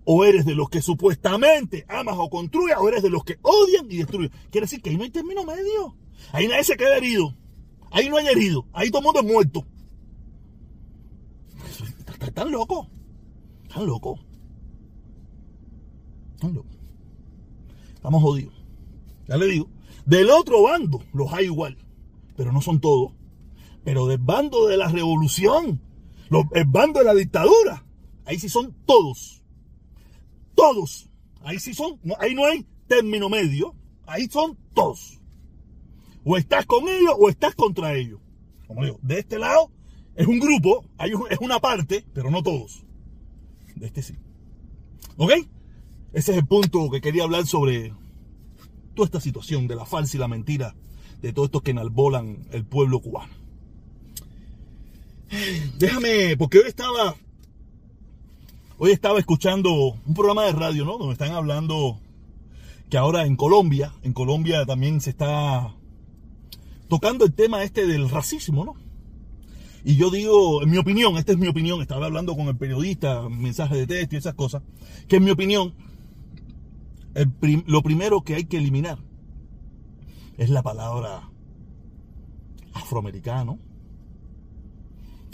O 0.03 0.25
eres 0.25 0.45
de 0.45 0.55
los 0.55 0.69
que 0.69 0.81
supuestamente 0.81 1.85
amas 1.87 2.15
o 2.17 2.29
construyes, 2.29 2.77
o 2.79 2.87
eres 2.87 3.03
de 3.03 3.09
los 3.09 3.23
que 3.23 3.37
odian 3.41 3.85
y 3.91 3.97
destruyen. 3.97 4.31
Quiere 4.49 4.65
decir 4.65 4.81
que 4.81 4.89
ahí 4.89 4.97
no 4.97 5.03
hay 5.03 5.11
término 5.11 5.45
medio. 5.45 5.95
Ahí 6.31 6.47
nadie 6.47 6.63
se 6.63 6.77
queda 6.77 6.97
herido. 6.97 7.35
Ahí 7.91 8.09
no 8.09 8.17
hay 8.17 8.27
herido. 8.27 8.65
Ahí 8.73 8.89
todo 8.89 8.99
el 8.99 9.05
mundo 9.05 9.19
es 9.19 9.25
muerto. 9.25 9.65
Están 12.21 12.51
locos. 12.51 12.87
Están 13.67 13.85
locos. 13.85 14.19
Están 16.35 16.53
locos. 16.53 16.71
Estamos 17.95 18.21
jodidos. 18.21 18.53
Ya 19.27 19.37
le 19.37 19.45
digo. 19.47 19.69
Del 20.05 20.29
otro 20.29 20.63
bando 20.63 21.03
los 21.13 21.31
hay 21.33 21.45
igual. 21.45 21.77
Pero 22.35 22.51
no 22.51 22.61
son 22.61 22.79
todos. 22.79 23.11
Pero 23.83 24.07
del 24.07 24.19
bando 24.19 24.67
de 24.67 24.77
la 24.77 24.87
revolución, 24.87 25.81
los, 26.29 26.45
el 26.53 26.65
bando 26.65 26.99
de 26.99 27.05
la 27.05 27.13
dictadura, 27.13 27.85
ahí 28.25 28.39
sí 28.39 28.49
son 28.49 28.75
todos. 28.85 29.40
Todos. 30.61 31.09
Ahí 31.43 31.57
sí 31.57 31.73
son. 31.73 31.99
ahí 32.19 32.35
no 32.35 32.45
hay 32.45 32.67
término 32.87 33.29
medio. 33.29 33.73
Ahí 34.05 34.27
son 34.27 34.55
todos. 34.75 35.19
O 36.23 36.37
estás 36.37 36.67
con 36.67 36.87
ellos 36.87 37.15
o 37.17 37.29
estás 37.29 37.55
contra 37.55 37.95
ellos. 37.95 38.19
Como 38.67 38.85
digo, 38.85 38.99
de 39.01 39.19
este 39.19 39.39
lado 39.39 39.71
es 40.15 40.27
un 40.27 40.39
grupo, 40.39 40.85
hay 40.99 41.13
es 41.31 41.39
una 41.39 41.59
parte, 41.59 42.05
pero 42.13 42.29
no 42.29 42.43
todos. 42.43 42.83
De 43.75 43.87
este 43.87 44.03
sí. 44.03 44.15
¿Ok? 45.17 45.31
Ese 46.13 46.31
es 46.31 46.37
el 46.37 46.45
punto 46.45 46.91
que 46.91 47.01
quería 47.01 47.23
hablar 47.23 47.47
sobre 47.47 47.93
toda 48.93 49.07
esta 49.07 49.19
situación 49.19 49.67
de 49.67 49.75
la 49.75 49.85
falsa 49.85 50.15
y 50.15 50.19
la 50.19 50.27
mentira 50.27 50.75
de 51.21 51.33
todos 51.33 51.47
estos 51.47 51.63
que 51.63 51.71
enalbolan 51.71 52.45
el 52.51 52.65
pueblo 52.65 52.99
cubano. 52.99 53.33
Déjame, 55.79 56.37
porque 56.37 56.59
hoy 56.59 56.67
estaba, 56.67 57.15
hoy 58.83 58.89
estaba 58.89 59.19
escuchando 59.19 59.71
un 59.93 60.13
programa 60.15 60.45
de 60.45 60.53
radio, 60.53 60.85
¿no? 60.85 60.97
Donde 60.97 61.13
están 61.13 61.33
hablando 61.33 61.99
que 62.89 62.97
ahora 62.97 63.27
en 63.27 63.35
Colombia, 63.35 63.93
en 64.01 64.11
Colombia 64.11 64.65
también 64.65 65.01
se 65.01 65.11
está 65.11 65.75
tocando 66.87 67.23
el 67.23 67.31
tema 67.31 67.61
este 67.61 67.85
del 67.85 68.09
racismo, 68.09 68.65
¿no? 68.65 68.73
Y 69.83 69.97
yo 69.97 70.09
digo, 70.09 70.63
en 70.63 70.71
mi 70.71 70.79
opinión, 70.79 71.15
esta 71.17 71.31
es 71.31 71.37
mi 71.37 71.47
opinión, 71.47 71.79
estaba 71.79 72.07
hablando 72.07 72.35
con 72.35 72.47
el 72.47 72.57
periodista, 72.57 73.29
mensaje 73.29 73.75
de 73.75 73.85
texto 73.85 74.15
y 74.15 74.17
esas 74.17 74.33
cosas, 74.33 74.63
que 75.07 75.17
en 75.17 75.25
mi 75.25 75.29
opinión, 75.29 75.75
lo 77.67 77.83
primero 77.83 78.21
que 78.21 78.33
hay 78.33 78.45
que 78.45 78.57
eliminar 78.57 78.97
es 80.39 80.49
la 80.49 80.63
palabra 80.63 81.29
afroamericano. 82.73 83.59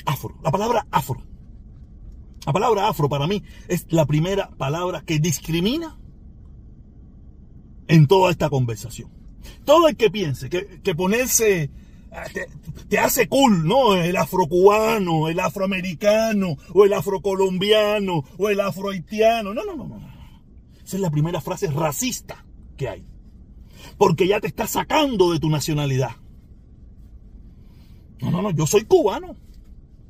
Afro, 0.05 0.35
la 0.43 0.51
palabra 0.51 0.85
afro. 0.91 1.36
La 2.47 2.53
palabra 2.53 2.87
afro 2.87 3.09
para 3.09 3.27
mí 3.27 3.43
es 3.67 3.87
la 3.89 4.05
primera 4.05 4.49
palabra 4.51 5.01
que 5.01 5.19
discrimina 5.19 5.99
en 7.89 8.07
toda 8.07 8.31
esta 8.31 8.49
conversación. 8.49 9.11
Todo 9.65 9.89
el 9.89 9.97
que 9.97 10.09
piense 10.09 10.49
que, 10.49 10.95
ponerse 10.95 11.69
ah, 12.09 12.23
te, 12.33 12.47
te, 12.87 12.99
hace 12.99 13.27
cool, 13.27 13.67
¿no? 13.67 13.95
El 13.97 14.15
afrocubano, 14.15 15.27
el 15.27 15.41
afroamericano, 15.41 16.55
o 16.73 16.85
el 16.85 16.93
afrocolombiano, 16.93 18.23
o 18.37 18.47
el 18.47 18.61
afrohaitiano. 18.61 19.53
No, 19.53 19.65
no, 19.65 19.75
no, 19.75 19.85
no. 19.85 19.97
Esa 20.85 20.95
es 20.95 21.01
la 21.01 21.11
primera 21.11 21.41
frase 21.41 21.67
racista 21.69 22.45
que 22.77 22.87
hay. 22.87 23.05
Porque 23.97 24.25
ya 24.25 24.39
te 24.39 24.47
está 24.47 24.67
sacando 24.67 25.33
de 25.33 25.41
tu 25.41 25.49
nacionalidad. 25.49 26.11
No, 28.21 28.31
no, 28.31 28.41
no, 28.41 28.51
yo 28.51 28.65
soy 28.65 28.85
cubano. 28.85 29.35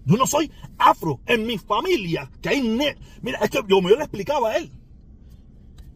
Yo 0.08 0.16
no 0.16 0.26
soy 0.26 0.50
afro. 0.78 1.20
En 1.26 1.46
mi 1.46 1.58
familia, 1.58 2.32
que 2.42 2.50
hay 2.50 2.62
negro. 2.62 3.00
Mira, 3.22 3.40
es 3.40 3.50
que 3.50 3.60
yo 3.68 3.82
me 3.82 3.92
lo 3.92 4.00
explicaba 4.00 4.52
a 4.52 4.58
él. 4.58 4.72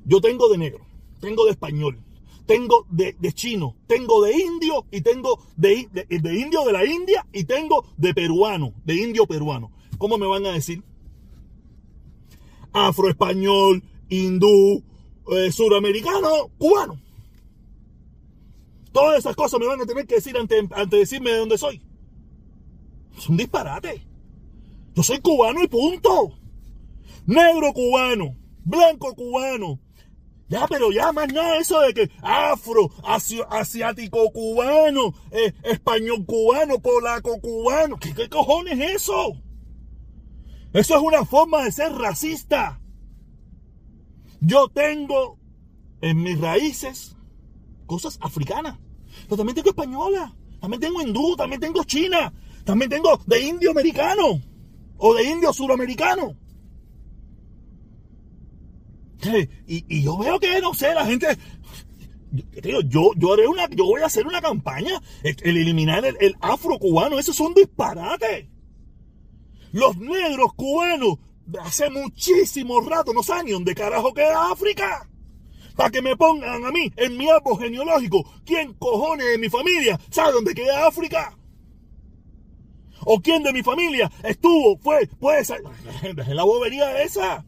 Yo 0.04 0.20
tengo 0.20 0.50
de 0.50 0.58
negro, 0.58 0.86
tengo 1.22 1.46
de 1.46 1.52
español, 1.52 2.04
tengo 2.46 2.86
de, 2.90 3.16
chino, 3.34 3.78
tengo 3.88 4.24
de 4.24 4.36
indio 4.36 4.86
y 4.92 5.02
tengo 5.02 5.40
de, 5.56 5.88
de, 5.92 6.40
indio 6.40 6.66
de 6.66 6.74
la 6.74 6.86
India 6.86 7.26
y 7.32 7.44
tengo 7.44 7.86
de 7.98 8.14
peruano, 8.14 8.74
de 8.84 8.96
indio 8.96 9.26
peruano. 9.28 9.72
¿Cómo 9.98 10.18
me 10.18 10.26
van 10.26 10.46
a 10.48 10.52
decir? 10.52 10.84
Afro 12.74 13.10
español, 13.10 13.84
hindú, 14.10 14.84
eh, 15.32 15.52
suramericano, 15.52 16.50
cubano. 16.58 17.00
Todas 18.92 19.20
esas 19.20 19.36
cosas 19.36 19.60
me 19.60 19.68
van 19.68 19.80
a 19.80 19.86
tener 19.86 20.06
que 20.08 20.16
decir 20.16 20.36
antes, 20.36 20.68
de 20.90 20.98
decirme 20.98 21.32
de 21.32 21.38
dónde 21.38 21.58
soy. 21.58 21.82
Es 23.22 23.30
un 23.30 23.38
disparate. 23.38 24.02
Yo 24.96 25.04
soy 25.04 25.20
cubano 25.20 25.62
y 25.64 25.68
punto. 25.68 26.32
Negro 27.28 27.72
cubano, 27.72 28.36
blanco 28.66 29.14
cubano. 29.14 29.80
Ya, 30.48 30.66
pero 30.68 30.92
ya 30.92 31.12
más 31.12 31.32
nada 31.32 31.60
eso 31.60 31.80
de 31.82 31.94
que 31.94 32.10
afro, 32.24 32.90
asiático 33.04 34.32
cubano, 34.32 35.14
eh, 35.30 35.54
español 35.64 36.26
cubano, 36.26 36.80
polaco 36.80 37.40
cubano. 37.40 38.00
¿Qué, 38.00 38.12
¿Qué 38.16 38.28
cojones 38.28 38.80
es 38.80 39.04
eso? 39.04 39.34
Eso 40.74 40.96
es 40.96 41.02
una 41.04 41.24
forma 41.24 41.64
de 41.64 41.72
ser 41.72 41.92
racista. 41.94 42.82
Yo 44.40 44.68
tengo 44.70 45.38
en 46.02 46.24
mis 46.24 46.42
raíces 46.42 47.16
cosas 47.86 48.18
africanas, 48.20 48.80
pero 49.26 49.38
también 49.38 49.58
tengo 49.58 49.70
española, 49.70 50.36
también 50.60 50.82
tengo 50.82 51.04
hindú, 51.04 51.36
también 51.36 51.62
tengo 51.62 51.84
china, 51.84 52.34
también 52.64 52.90
tengo 52.90 53.20
de 53.26 53.42
indio 53.42 53.72
americano 53.72 54.42
o 54.98 55.14
de 55.14 55.24
indio 55.24 55.52
suramericano. 55.54 56.36
Y, 59.68 60.04
yo 60.04 60.18
veo 60.18 60.40
que, 60.40 60.62
no 60.62 60.74
sé, 60.74 60.94
la 60.94 61.06
gente... 61.06 61.28
Yo, 62.64 63.12
yo, 63.18 63.34
haré 63.34 63.46
una, 63.46 63.68
yo 63.70 63.86
voy 63.86 64.02
a 64.02 64.06
hacer 64.06 64.26
una 64.26 64.42
campaña, 64.42 65.02
el, 65.22 65.58
eliminar 65.58 66.06
el, 66.06 66.16
el 66.22 66.36
afro 66.40 66.80
cubano, 66.80 67.20
eso 67.20 67.32
es 67.32 67.40
un 67.42 67.54
disparate. 67.54 68.50
Los 69.74 69.98
negros 69.98 70.54
cubanos 70.56 71.18
hace 71.62 71.90
muchísimo 71.90 72.80
rato 72.82 73.14
no 73.14 73.22
saben 73.22 73.48
ni 73.48 73.52
dónde 73.52 73.76
carajo 73.76 74.14
queda 74.14 74.52
África. 74.52 75.10
Para 75.76 75.90
que 75.90 76.02
me 76.02 76.16
pongan 76.16 76.66
a 76.66 76.72
mí 76.72 76.92
en 76.96 77.18
mi 77.18 77.30
árbol 77.30 77.60
genealógico, 77.60 78.24
¿quién 78.46 78.74
cojones 78.74 79.28
de 79.28 79.38
mi 79.38 79.50
familia 79.50 80.00
sabe 80.10 80.34
dónde 80.34 80.54
queda 80.54 80.88
África? 80.88 81.38
¿O 83.06 83.20
quién 83.20 83.44
de 83.44 83.54
mi 83.54 83.64
familia 83.64 84.12
estuvo, 84.24 84.78
fue, 84.78 85.08
puede 85.20 85.44
ser? 85.46 85.62
La 86.28 86.44
bobería 86.44 87.02
esa. 87.02 87.46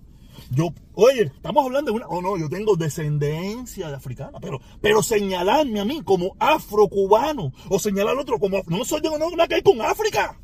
Yo, 0.51 0.73
oye, 0.93 1.23
estamos 1.23 1.65
hablando 1.65 1.91
de 1.91 1.97
una. 1.97 2.07
Oh, 2.07 2.21
no, 2.21 2.37
yo 2.37 2.49
tengo 2.49 2.75
descendencia 2.75 3.89
de 3.89 3.95
africana, 3.95 4.39
pero, 4.39 4.61
pero 4.81 5.01
señalarme 5.01 5.79
a 5.79 5.85
mí 5.85 6.01
como 6.03 6.35
afrocubano 6.39 7.51
o 7.69 7.79
señalar 7.79 8.13
al 8.13 8.19
otro 8.19 8.39
como. 8.39 8.61
No 8.67 8.85
soy 8.85 9.01
de 9.01 9.09
nada 9.09 9.47
que 9.47 9.55
hay 9.55 9.63
con 9.63 9.81
África. 9.81 10.39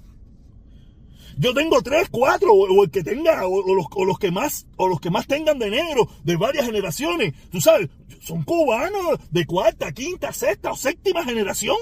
Yo 1.37 1.53
tengo 1.53 1.81
tres, 1.81 2.09
cuatro, 2.11 2.51
o, 2.51 2.83
el 2.83 2.91
que 2.91 3.01
tenga, 3.01 3.47
o, 3.47 3.73
los, 3.73 3.85
o, 3.95 4.03
los, 4.03 4.19
que 4.19 4.29
más, 4.29 4.67
o 4.75 4.89
los 4.89 4.99
que 4.99 5.09
más 5.09 5.25
tengan 5.25 5.57
de 5.57 5.69
negro, 5.69 6.09
de 6.25 6.35
varias 6.35 6.65
generaciones. 6.65 7.33
Tú 7.49 7.61
sabes, 7.61 7.87
son 8.19 8.43
cubanos 8.43 9.19
de 9.31 9.45
cuarta, 9.45 9.93
quinta, 9.93 10.33
sexta 10.33 10.71
o 10.71 10.75
séptima 10.75 11.23
generación. 11.23 11.77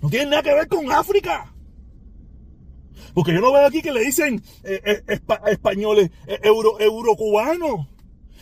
No 0.00 0.08
tienen 0.08 0.30
nada 0.30 0.42
que 0.42 0.54
ver 0.54 0.68
con 0.68 0.92
África. 0.92 1.53
Porque 3.14 3.32
yo 3.32 3.40
no 3.40 3.52
veo 3.52 3.64
aquí 3.64 3.80
que 3.80 3.92
le 3.92 4.04
dicen 4.04 4.42
eh, 4.64 4.80
eh, 4.84 5.20
españoles, 5.46 6.10
eh, 6.26 6.40
euro, 6.42 6.80
eurocubanos, 6.80 7.86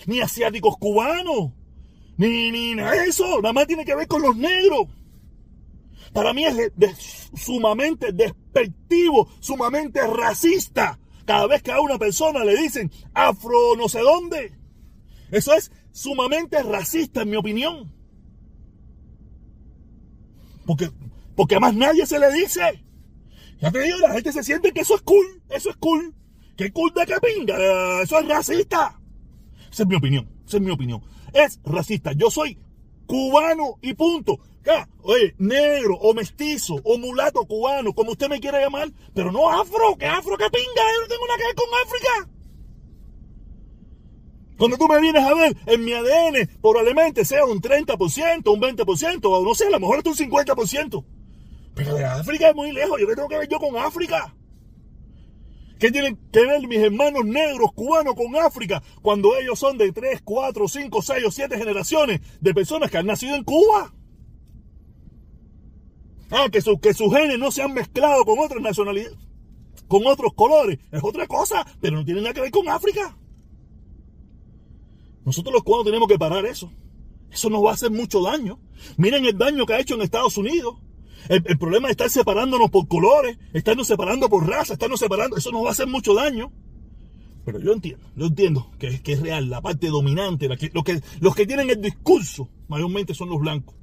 ni 0.07 0.21
asiáticos 0.21 0.79
cubanos, 0.79 1.53
ni, 2.17 2.51
ni 2.51 2.75
nada 2.75 2.93
de 2.93 3.09
eso. 3.09 3.41
Nada 3.43 3.53
más 3.53 3.67
tiene 3.67 3.85
que 3.85 3.95
ver 3.95 4.09
con 4.09 4.23
los 4.23 4.35
negros. 4.35 4.89
Para 6.15 6.33
mí 6.33 6.45
es 6.45 6.73
sumamente 7.35 8.13
despectivo, 8.13 9.29
sumamente 9.41 10.07
racista. 10.07 10.99
Cada 11.27 11.47
vez 11.47 11.63
que 11.63 11.73
a 11.73 11.81
una 11.81 11.99
persona 11.99 12.45
le 12.45 12.57
dicen 12.57 12.91
afro 13.15 13.77
no 13.77 13.89
sé 13.89 14.01
dónde. 14.01 14.53
Eso 15.31 15.53
es 15.55 15.71
sumamente 15.93 16.63
racista 16.63 17.23
en 17.23 17.31
mi 17.31 17.37
opinión. 17.37 17.93
Porque, 20.67 20.91
porque 21.35 21.61
más 21.61 21.75
nadie 21.75 22.07
se 22.07 22.19
le 22.19 22.33
dice. 22.33 22.85
Ya 23.63 23.71
te 23.71 23.79
digo, 23.79 23.97
la 23.99 24.13
gente 24.15 24.33
se 24.33 24.43
siente 24.43 24.73
que 24.73 24.81
eso 24.81 24.97
es 24.97 25.03
cool, 25.03 25.41
eso 25.49 25.71
es 25.71 25.77
cool. 25.77 26.13
¿Qué 26.57 26.73
cool 26.73 26.93
de 26.95 27.07
que 27.07 27.15
pinga? 27.21 27.57
Eso 28.03 28.19
es 28.19 28.29
racista. 28.29 29.01
Esa 29.71 29.85
es 29.85 29.89
mi 29.89 29.95
opinión, 29.95 30.29
esa 30.45 30.57
es 30.57 30.63
mi 30.63 30.73
opinión. 30.73 31.01
Es 31.33 31.61
racista. 31.65 32.11
Yo 32.13 32.29
soy 32.29 32.59
cubano 33.07 33.79
y 33.81 33.95
punto. 33.95 34.41
Oye, 35.03 35.37
negro 35.39 35.95
o 35.95 36.13
mestizo 36.13 36.81
o 36.83 36.99
mulato 36.99 37.45
cubano, 37.45 37.93
como 37.95 38.11
usted 38.11 38.29
me 38.29 38.41
quiera 38.41 38.61
llamar, 38.61 38.91
pero 39.15 39.31
no 39.31 39.49
afro, 39.49 39.97
que 39.97 40.07
afro, 40.07 40.37
que 40.37 40.51
pinga, 40.51 40.83
yo 40.95 41.01
no 41.01 41.09
tengo 41.09 41.27
nada 41.27 41.39
que 41.39 41.45
ver 41.45 41.55
con 41.55 41.67
África. 41.87 42.29
Cuando 44.59 44.77
tú 44.77 44.89
me 44.89 45.01
vienes 45.01 45.23
a 45.23 45.35
ver, 45.35 45.57
en 45.67 45.85
mi 45.85 45.93
ADN 45.93 46.49
probablemente 46.61 47.25
sea 47.25 47.45
un 47.45 47.61
30%, 47.61 48.53
un 48.53 48.61
20%, 48.61 49.21
o 49.23 49.45
no 49.45 49.55
sé, 49.55 49.67
a 49.67 49.71
lo 49.71 49.81
mejor 49.81 50.01
es 50.01 50.21
un 50.21 50.31
50%. 50.31 51.05
Pero 51.75 51.95
de 51.95 52.05
África 52.05 52.51
es 52.51 52.55
muy 52.55 52.73
lejos. 52.73 53.01
¿Yo 53.01 53.07
qué 53.07 53.15
tengo 53.15 53.29
que 53.29 53.39
ver 53.39 53.49
yo 53.49 53.59
con 53.59 53.77
África? 53.77 54.35
¿Qué 55.79 55.91
tienen 55.91 56.17
que 56.31 56.47
ver 56.47 56.67
mis 56.69 56.79
hermanos 56.79 57.25
negros 57.25 57.73
cubanos 57.73 58.15
con 58.15 58.37
África 58.37 58.83
cuando 59.01 59.37
ellos 59.37 59.59
son 59.59 59.79
de 59.79 59.91
3, 59.91 60.21
4, 60.23 60.69
5, 60.69 61.03
6 61.03 61.25
o 61.27 61.31
7 61.31 61.59
generaciones 61.59 62.21
de 62.41 62.55
personas 62.55 62.91
que 62.91 62.99
han 62.99 63.07
nacido 63.07 63.35
en 63.35 63.43
Cuba? 63.43 63.93
Ah, 66.31 66.49
que, 66.53 66.61
que 66.61 66.95
sus 66.95 67.13
genes 67.13 67.39
no 67.39 67.51
se 67.51 67.63
han 67.63 67.75
mezclado 67.75 68.25
con 68.25 68.39
otras 68.39 68.63
nacionalidades, 68.63 69.19
con 69.89 70.07
otros 70.07 70.35
colores. 70.35 70.79
Es 70.93 71.03
otra 71.03 71.27
cosa, 71.27 71.67
pero 71.81 71.97
no 71.97 72.05
tiene 72.05 72.21
nada 72.21 72.33
que 72.33 72.43
ver 72.43 72.51
con 72.51 72.69
África. 72.69 73.19
Nosotros 75.25 75.53
los 75.53 75.63
cubanos 75.63 75.87
tenemos 75.87 76.09
que 76.09 76.19
parar 76.19 76.47
eso. 76.47 76.73
Eso 77.31 77.51
nos 77.51 77.65
va 77.65 77.71
a 77.71 77.75
hacer 77.75 77.91
mucho 77.91 78.23
daño. 78.23 78.61
Miren 78.97 79.25
el 79.25 79.37
daño 79.37 79.67
que 79.67 79.75
ha 79.75 79.81
hecho 79.81 79.95
en 79.95 80.03
Estados 80.03 80.37
Unidos. 80.37 80.77
El, 81.29 81.59
problema 81.59 81.89
es 81.89 81.93
estar 81.93 82.11
separándonos 82.11 82.71
por 82.71 82.89
colores, 82.89 83.39
estarnos 83.53 83.87
separando 83.87 84.29
por 84.29 84.47
raza, 84.49 84.75
estarnos 84.75 85.01
separando. 85.01 85.37
Eso 85.37 85.51
nos 85.53 85.65
va 85.65 85.69
a 85.69 85.73
hacer 85.73 85.87
mucho 85.87 86.15
daño. 86.15 86.53
Pero 87.45 87.59
yo 87.59 87.73
entiendo, 87.73 88.07
yo 88.15 88.27
entiendo 88.27 88.71
que, 88.79 89.01
es 89.05 89.21
real, 89.21 89.51
la 89.51 89.61
parte 89.61 89.89
dominante, 89.89 90.49
la 90.49 90.57
que, 90.57 90.71
los 90.73 91.35
que 91.35 91.47
tienen 91.47 91.71
el 91.71 91.81
discurso 91.81 92.49
mayormente 92.69 93.15
son 93.15 93.31
los 93.31 93.41
blancos. 93.41 93.75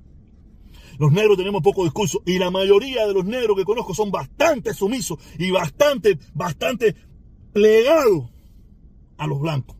Los 0.98 1.12
negros 1.12 1.38
tenemos 1.38 1.62
poco 1.62 1.84
discurso 1.84 2.22
y 2.25 2.39
la 2.39 2.51
mayoría 2.51 3.08
de 3.08 3.13
los 3.13 3.25
negros 3.25 3.58
que 3.58 3.63
conozco 3.63 3.93
son 3.93 4.12
bastante 4.12 4.74
sumisos 4.74 5.17
y 5.38 5.51
bastante, 5.51 6.19
bastante 6.34 6.96
plegados 7.53 8.29
a 9.17 9.27
los 9.27 9.39
blancos. 9.39 9.77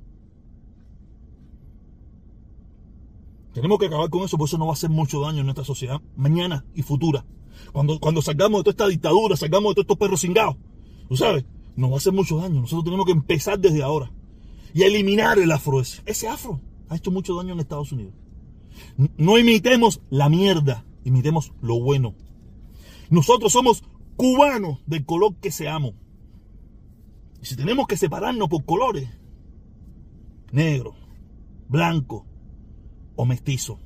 Tenemos 3.53 3.79
que 3.79 3.87
acabar 3.87 4.09
con 4.09 4.23
eso, 4.23 4.37
porque 4.37 4.49
eso 4.49 4.57
no 4.57 4.67
va 4.67 4.71
a 4.71 4.75
hacer 4.75 4.89
mucho 4.89 5.21
daño 5.21 5.39
en 5.39 5.45
nuestra 5.45 5.65
sociedad 5.65 5.99
mañana 6.15 6.65
y 6.75 6.83
futura. 6.83 7.25
Cuando, 7.71 7.99
cuando 7.99 8.21
salgamos 8.21 8.59
de 8.59 8.63
toda 8.63 8.71
esta 8.71 8.87
dictadura, 8.87 9.35
salgamos 9.37 9.71
de 9.71 9.75
todos 9.75 9.83
estos 9.83 9.97
perros 9.97 10.21
cingados, 10.21 10.55
¿tú 11.07 11.15
sabes? 11.15 11.45
Nos 11.75 11.89
va 11.91 11.95
a 11.95 11.97
hacer 11.97 12.13
mucho 12.13 12.37
daño. 12.37 12.61
Nosotros 12.61 12.85
tenemos 12.85 13.05
que 13.05 13.11
empezar 13.11 13.59
desde 13.59 13.83
ahora 13.83 14.11
y 14.73 14.83
eliminar 14.83 15.39
el 15.39 15.51
afro 15.51 15.81
ese. 15.81 16.01
Ese 16.05 16.27
afro 16.27 16.59
ha 16.89 16.95
hecho 16.95 17.11
mucho 17.11 17.35
daño 17.35 17.53
en 17.53 17.59
Estados 17.59 17.91
Unidos. 17.91 18.13
No 19.17 19.37
imitemos 19.37 20.01
la 20.09 20.29
mierda, 20.29 20.85
imitemos 21.03 21.53
lo 21.61 21.79
bueno. 21.79 22.15
Nosotros 23.09 23.51
somos 23.51 23.83
cubanos 24.15 24.79
del 24.85 25.05
color 25.05 25.35
que 25.35 25.51
seamos. 25.51 25.93
Y 27.41 27.45
si 27.45 27.55
tenemos 27.55 27.87
que 27.87 27.98
separarnos 27.98 28.50
por 28.50 28.65
colores, 28.65 29.09
negro, 30.51 30.95
blanco 31.67 32.25
o 33.15 33.25
mestizo, 33.25 33.79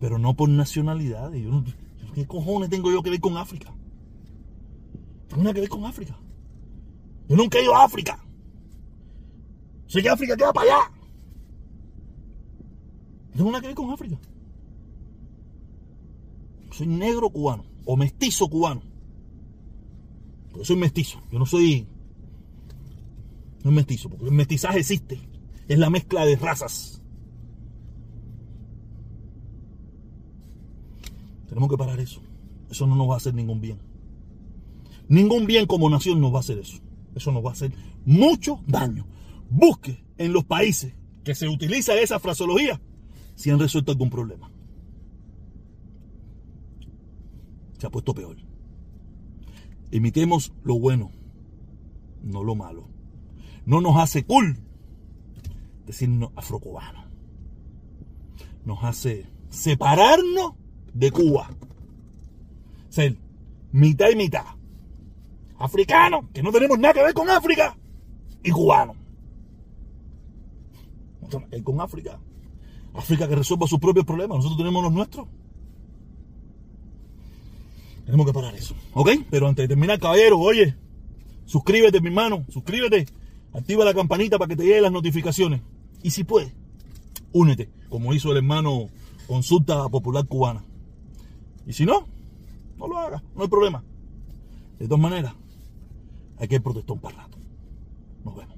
pero 0.00 0.18
no 0.18 0.34
por 0.34 0.48
nacionalidad. 0.48 1.32
¿Qué 2.14 2.26
cojones 2.26 2.68
tengo 2.68 2.90
yo 2.90 3.02
que 3.02 3.10
ver 3.10 3.20
con 3.20 3.36
África? 3.36 3.72
Tengo 5.28 5.42
nada 5.42 5.54
que 5.54 5.60
ver 5.60 5.68
con 5.68 5.84
África. 5.84 6.18
Yo 7.28 7.36
nunca 7.36 7.58
he 7.58 7.62
ido 7.62 7.74
a 7.74 7.84
África. 7.84 8.22
Sé 9.86 10.02
que 10.02 10.08
África 10.08 10.36
queda 10.36 10.52
para 10.52 10.74
allá. 10.74 10.92
Tengo 13.34 13.50
nada 13.50 13.60
que 13.60 13.68
ver 13.68 13.76
con 13.76 13.90
África. 13.90 14.18
Soy 16.70 16.86
negro 16.86 17.30
cubano 17.30 17.64
o 17.84 17.96
mestizo 17.96 18.48
cubano. 18.48 18.82
Yo 20.54 20.64
soy 20.64 20.76
mestizo. 20.76 21.20
Yo 21.30 21.38
no 21.38 21.46
soy. 21.46 21.86
No 23.64 23.70
es 23.70 23.76
mestizo, 23.76 24.08
porque 24.08 24.26
el 24.26 24.32
mestizaje 24.32 24.80
existe. 24.80 25.20
Es 25.68 25.78
la 25.78 25.90
mezcla 25.90 26.24
de 26.24 26.36
razas. 26.36 27.01
Tenemos 31.52 31.68
que 31.68 31.76
parar 31.76 32.00
eso. 32.00 32.22
Eso 32.70 32.86
no 32.86 32.96
nos 32.96 33.10
va 33.10 33.12
a 33.12 33.16
hacer 33.18 33.34
ningún 33.34 33.60
bien. 33.60 33.78
Ningún 35.06 35.44
bien 35.44 35.66
como 35.66 35.90
nación 35.90 36.18
nos 36.18 36.32
va 36.32 36.38
a 36.38 36.40
hacer 36.40 36.56
eso. 36.56 36.78
Eso 37.14 37.30
nos 37.30 37.44
va 37.44 37.50
a 37.50 37.52
hacer 37.52 37.74
mucho 38.06 38.62
daño. 38.66 39.06
Busque 39.50 40.02
en 40.16 40.32
los 40.32 40.44
países 40.44 40.94
que 41.24 41.34
se 41.34 41.48
utiliza 41.48 41.92
esa 42.00 42.18
fraseología 42.18 42.80
si 43.34 43.50
han 43.50 43.58
resuelto 43.58 43.92
algún 43.92 44.08
problema. 44.08 44.50
Se 47.76 47.86
ha 47.86 47.90
puesto 47.90 48.14
peor. 48.14 48.38
Imitemos 49.90 50.54
lo 50.64 50.78
bueno, 50.78 51.10
no 52.22 52.42
lo 52.42 52.54
malo. 52.54 52.88
No 53.66 53.82
nos 53.82 53.98
hace 53.98 54.24
cool 54.24 54.56
decirnos 55.84 56.32
afrocubano. 56.34 57.04
Nos 58.64 58.82
hace 58.84 59.26
separarnos 59.50 60.61
de 60.94 61.10
Cuba. 61.10 61.50
Ser 62.88 63.16
mitad 63.72 64.10
y 64.10 64.16
mitad. 64.16 64.44
Africano, 65.58 66.28
que 66.32 66.42
no 66.42 66.50
tenemos 66.50 66.78
nada 66.78 66.94
que 66.94 67.02
ver 67.02 67.14
con 67.14 67.30
África, 67.30 67.76
y 68.42 68.50
cubano. 68.50 68.94
No 71.20 71.62
con 71.62 71.80
África. 71.80 72.18
África 72.94 73.28
que 73.28 73.36
resuelva 73.36 73.66
sus 73.66 73.78
propios 73.78 74.04
problemas. 74.04 74.36
Nosotros 74.38 74.58
tenemos 74.58 74.82
los 74.82 74.92
nuestros. 74.92 75.28
Tenemos 78.04 78.26
que 78.26 78.32
parar 78.32 78.54
eso. 78.54 78.74
¿Ok? 78.92 79.10
Pero 79.30 79.48
antes 79.48 79.64
de 79.64 79.68
terminar, 79.68 79.98
caballero, 79.98 80.38
oye, 80.38 80.74
suscríbete, 81.46 82.00
mi 82.00 82.08
hermano, 82.08 82.44
suscríbete. 82.48 83.06
Activa 83.54 83.84
la 83.84 83.94
campanita 83.94 84.38
para 84.38 84.48
que 84.48 84.56
te 84.56 84.64
lleguen 84.64 84.82
las 84.82 84.92
notificaciones. 84.92 85.60
Y 86.02 86.10
si 86.10 86.24
puedes, 86.24 86.52
únete, 87.32 87.70
como 87.88 88.12
hizo 88.12 88.32
el 88.32 88.38
hermano 88.38 88.88
Consulta 89.26 89.88
Popular 89.88 90.26
Cubana. 90.26 90.64
Y 91.66 91.72
si 91.72 91.84
no, 91.84 92.06
no 92.76 92.86
lo 92.86 92.98
haga, 92.98 93.22
no 93.34 93.42
hay 93.42 93.48
problema. 93.48 93.84
De 94.78 94.86
todas 94.86 95.00
maneras, 95.00 95.34
hay 96.38 96.48
que 96.48 96.60
protestar 96.60 96.94
un 96.94 97.00
par 97.00 97.14
rato. 97.14 97.38
Nos 98.24 98.36
vemos. 98.36 98.56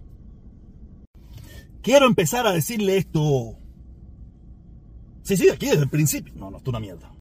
Quiero 1.82 2.06
empezar 2.06 2.46
a 2.46 2.52
decirle 2.52 2.96
esto. 2.96 3.58
Sí, 5.22 5.36
sí, 5.36 5.50
aquí 5.50 5.66
desde 5.66 5.82
el 5.82 5.90
principio. 5.90 6.32
No, 6.36 6.50
no, 6.50 6.58
es 6.58 6.66
una 6.66 6.80
mierda. 6.80 7.13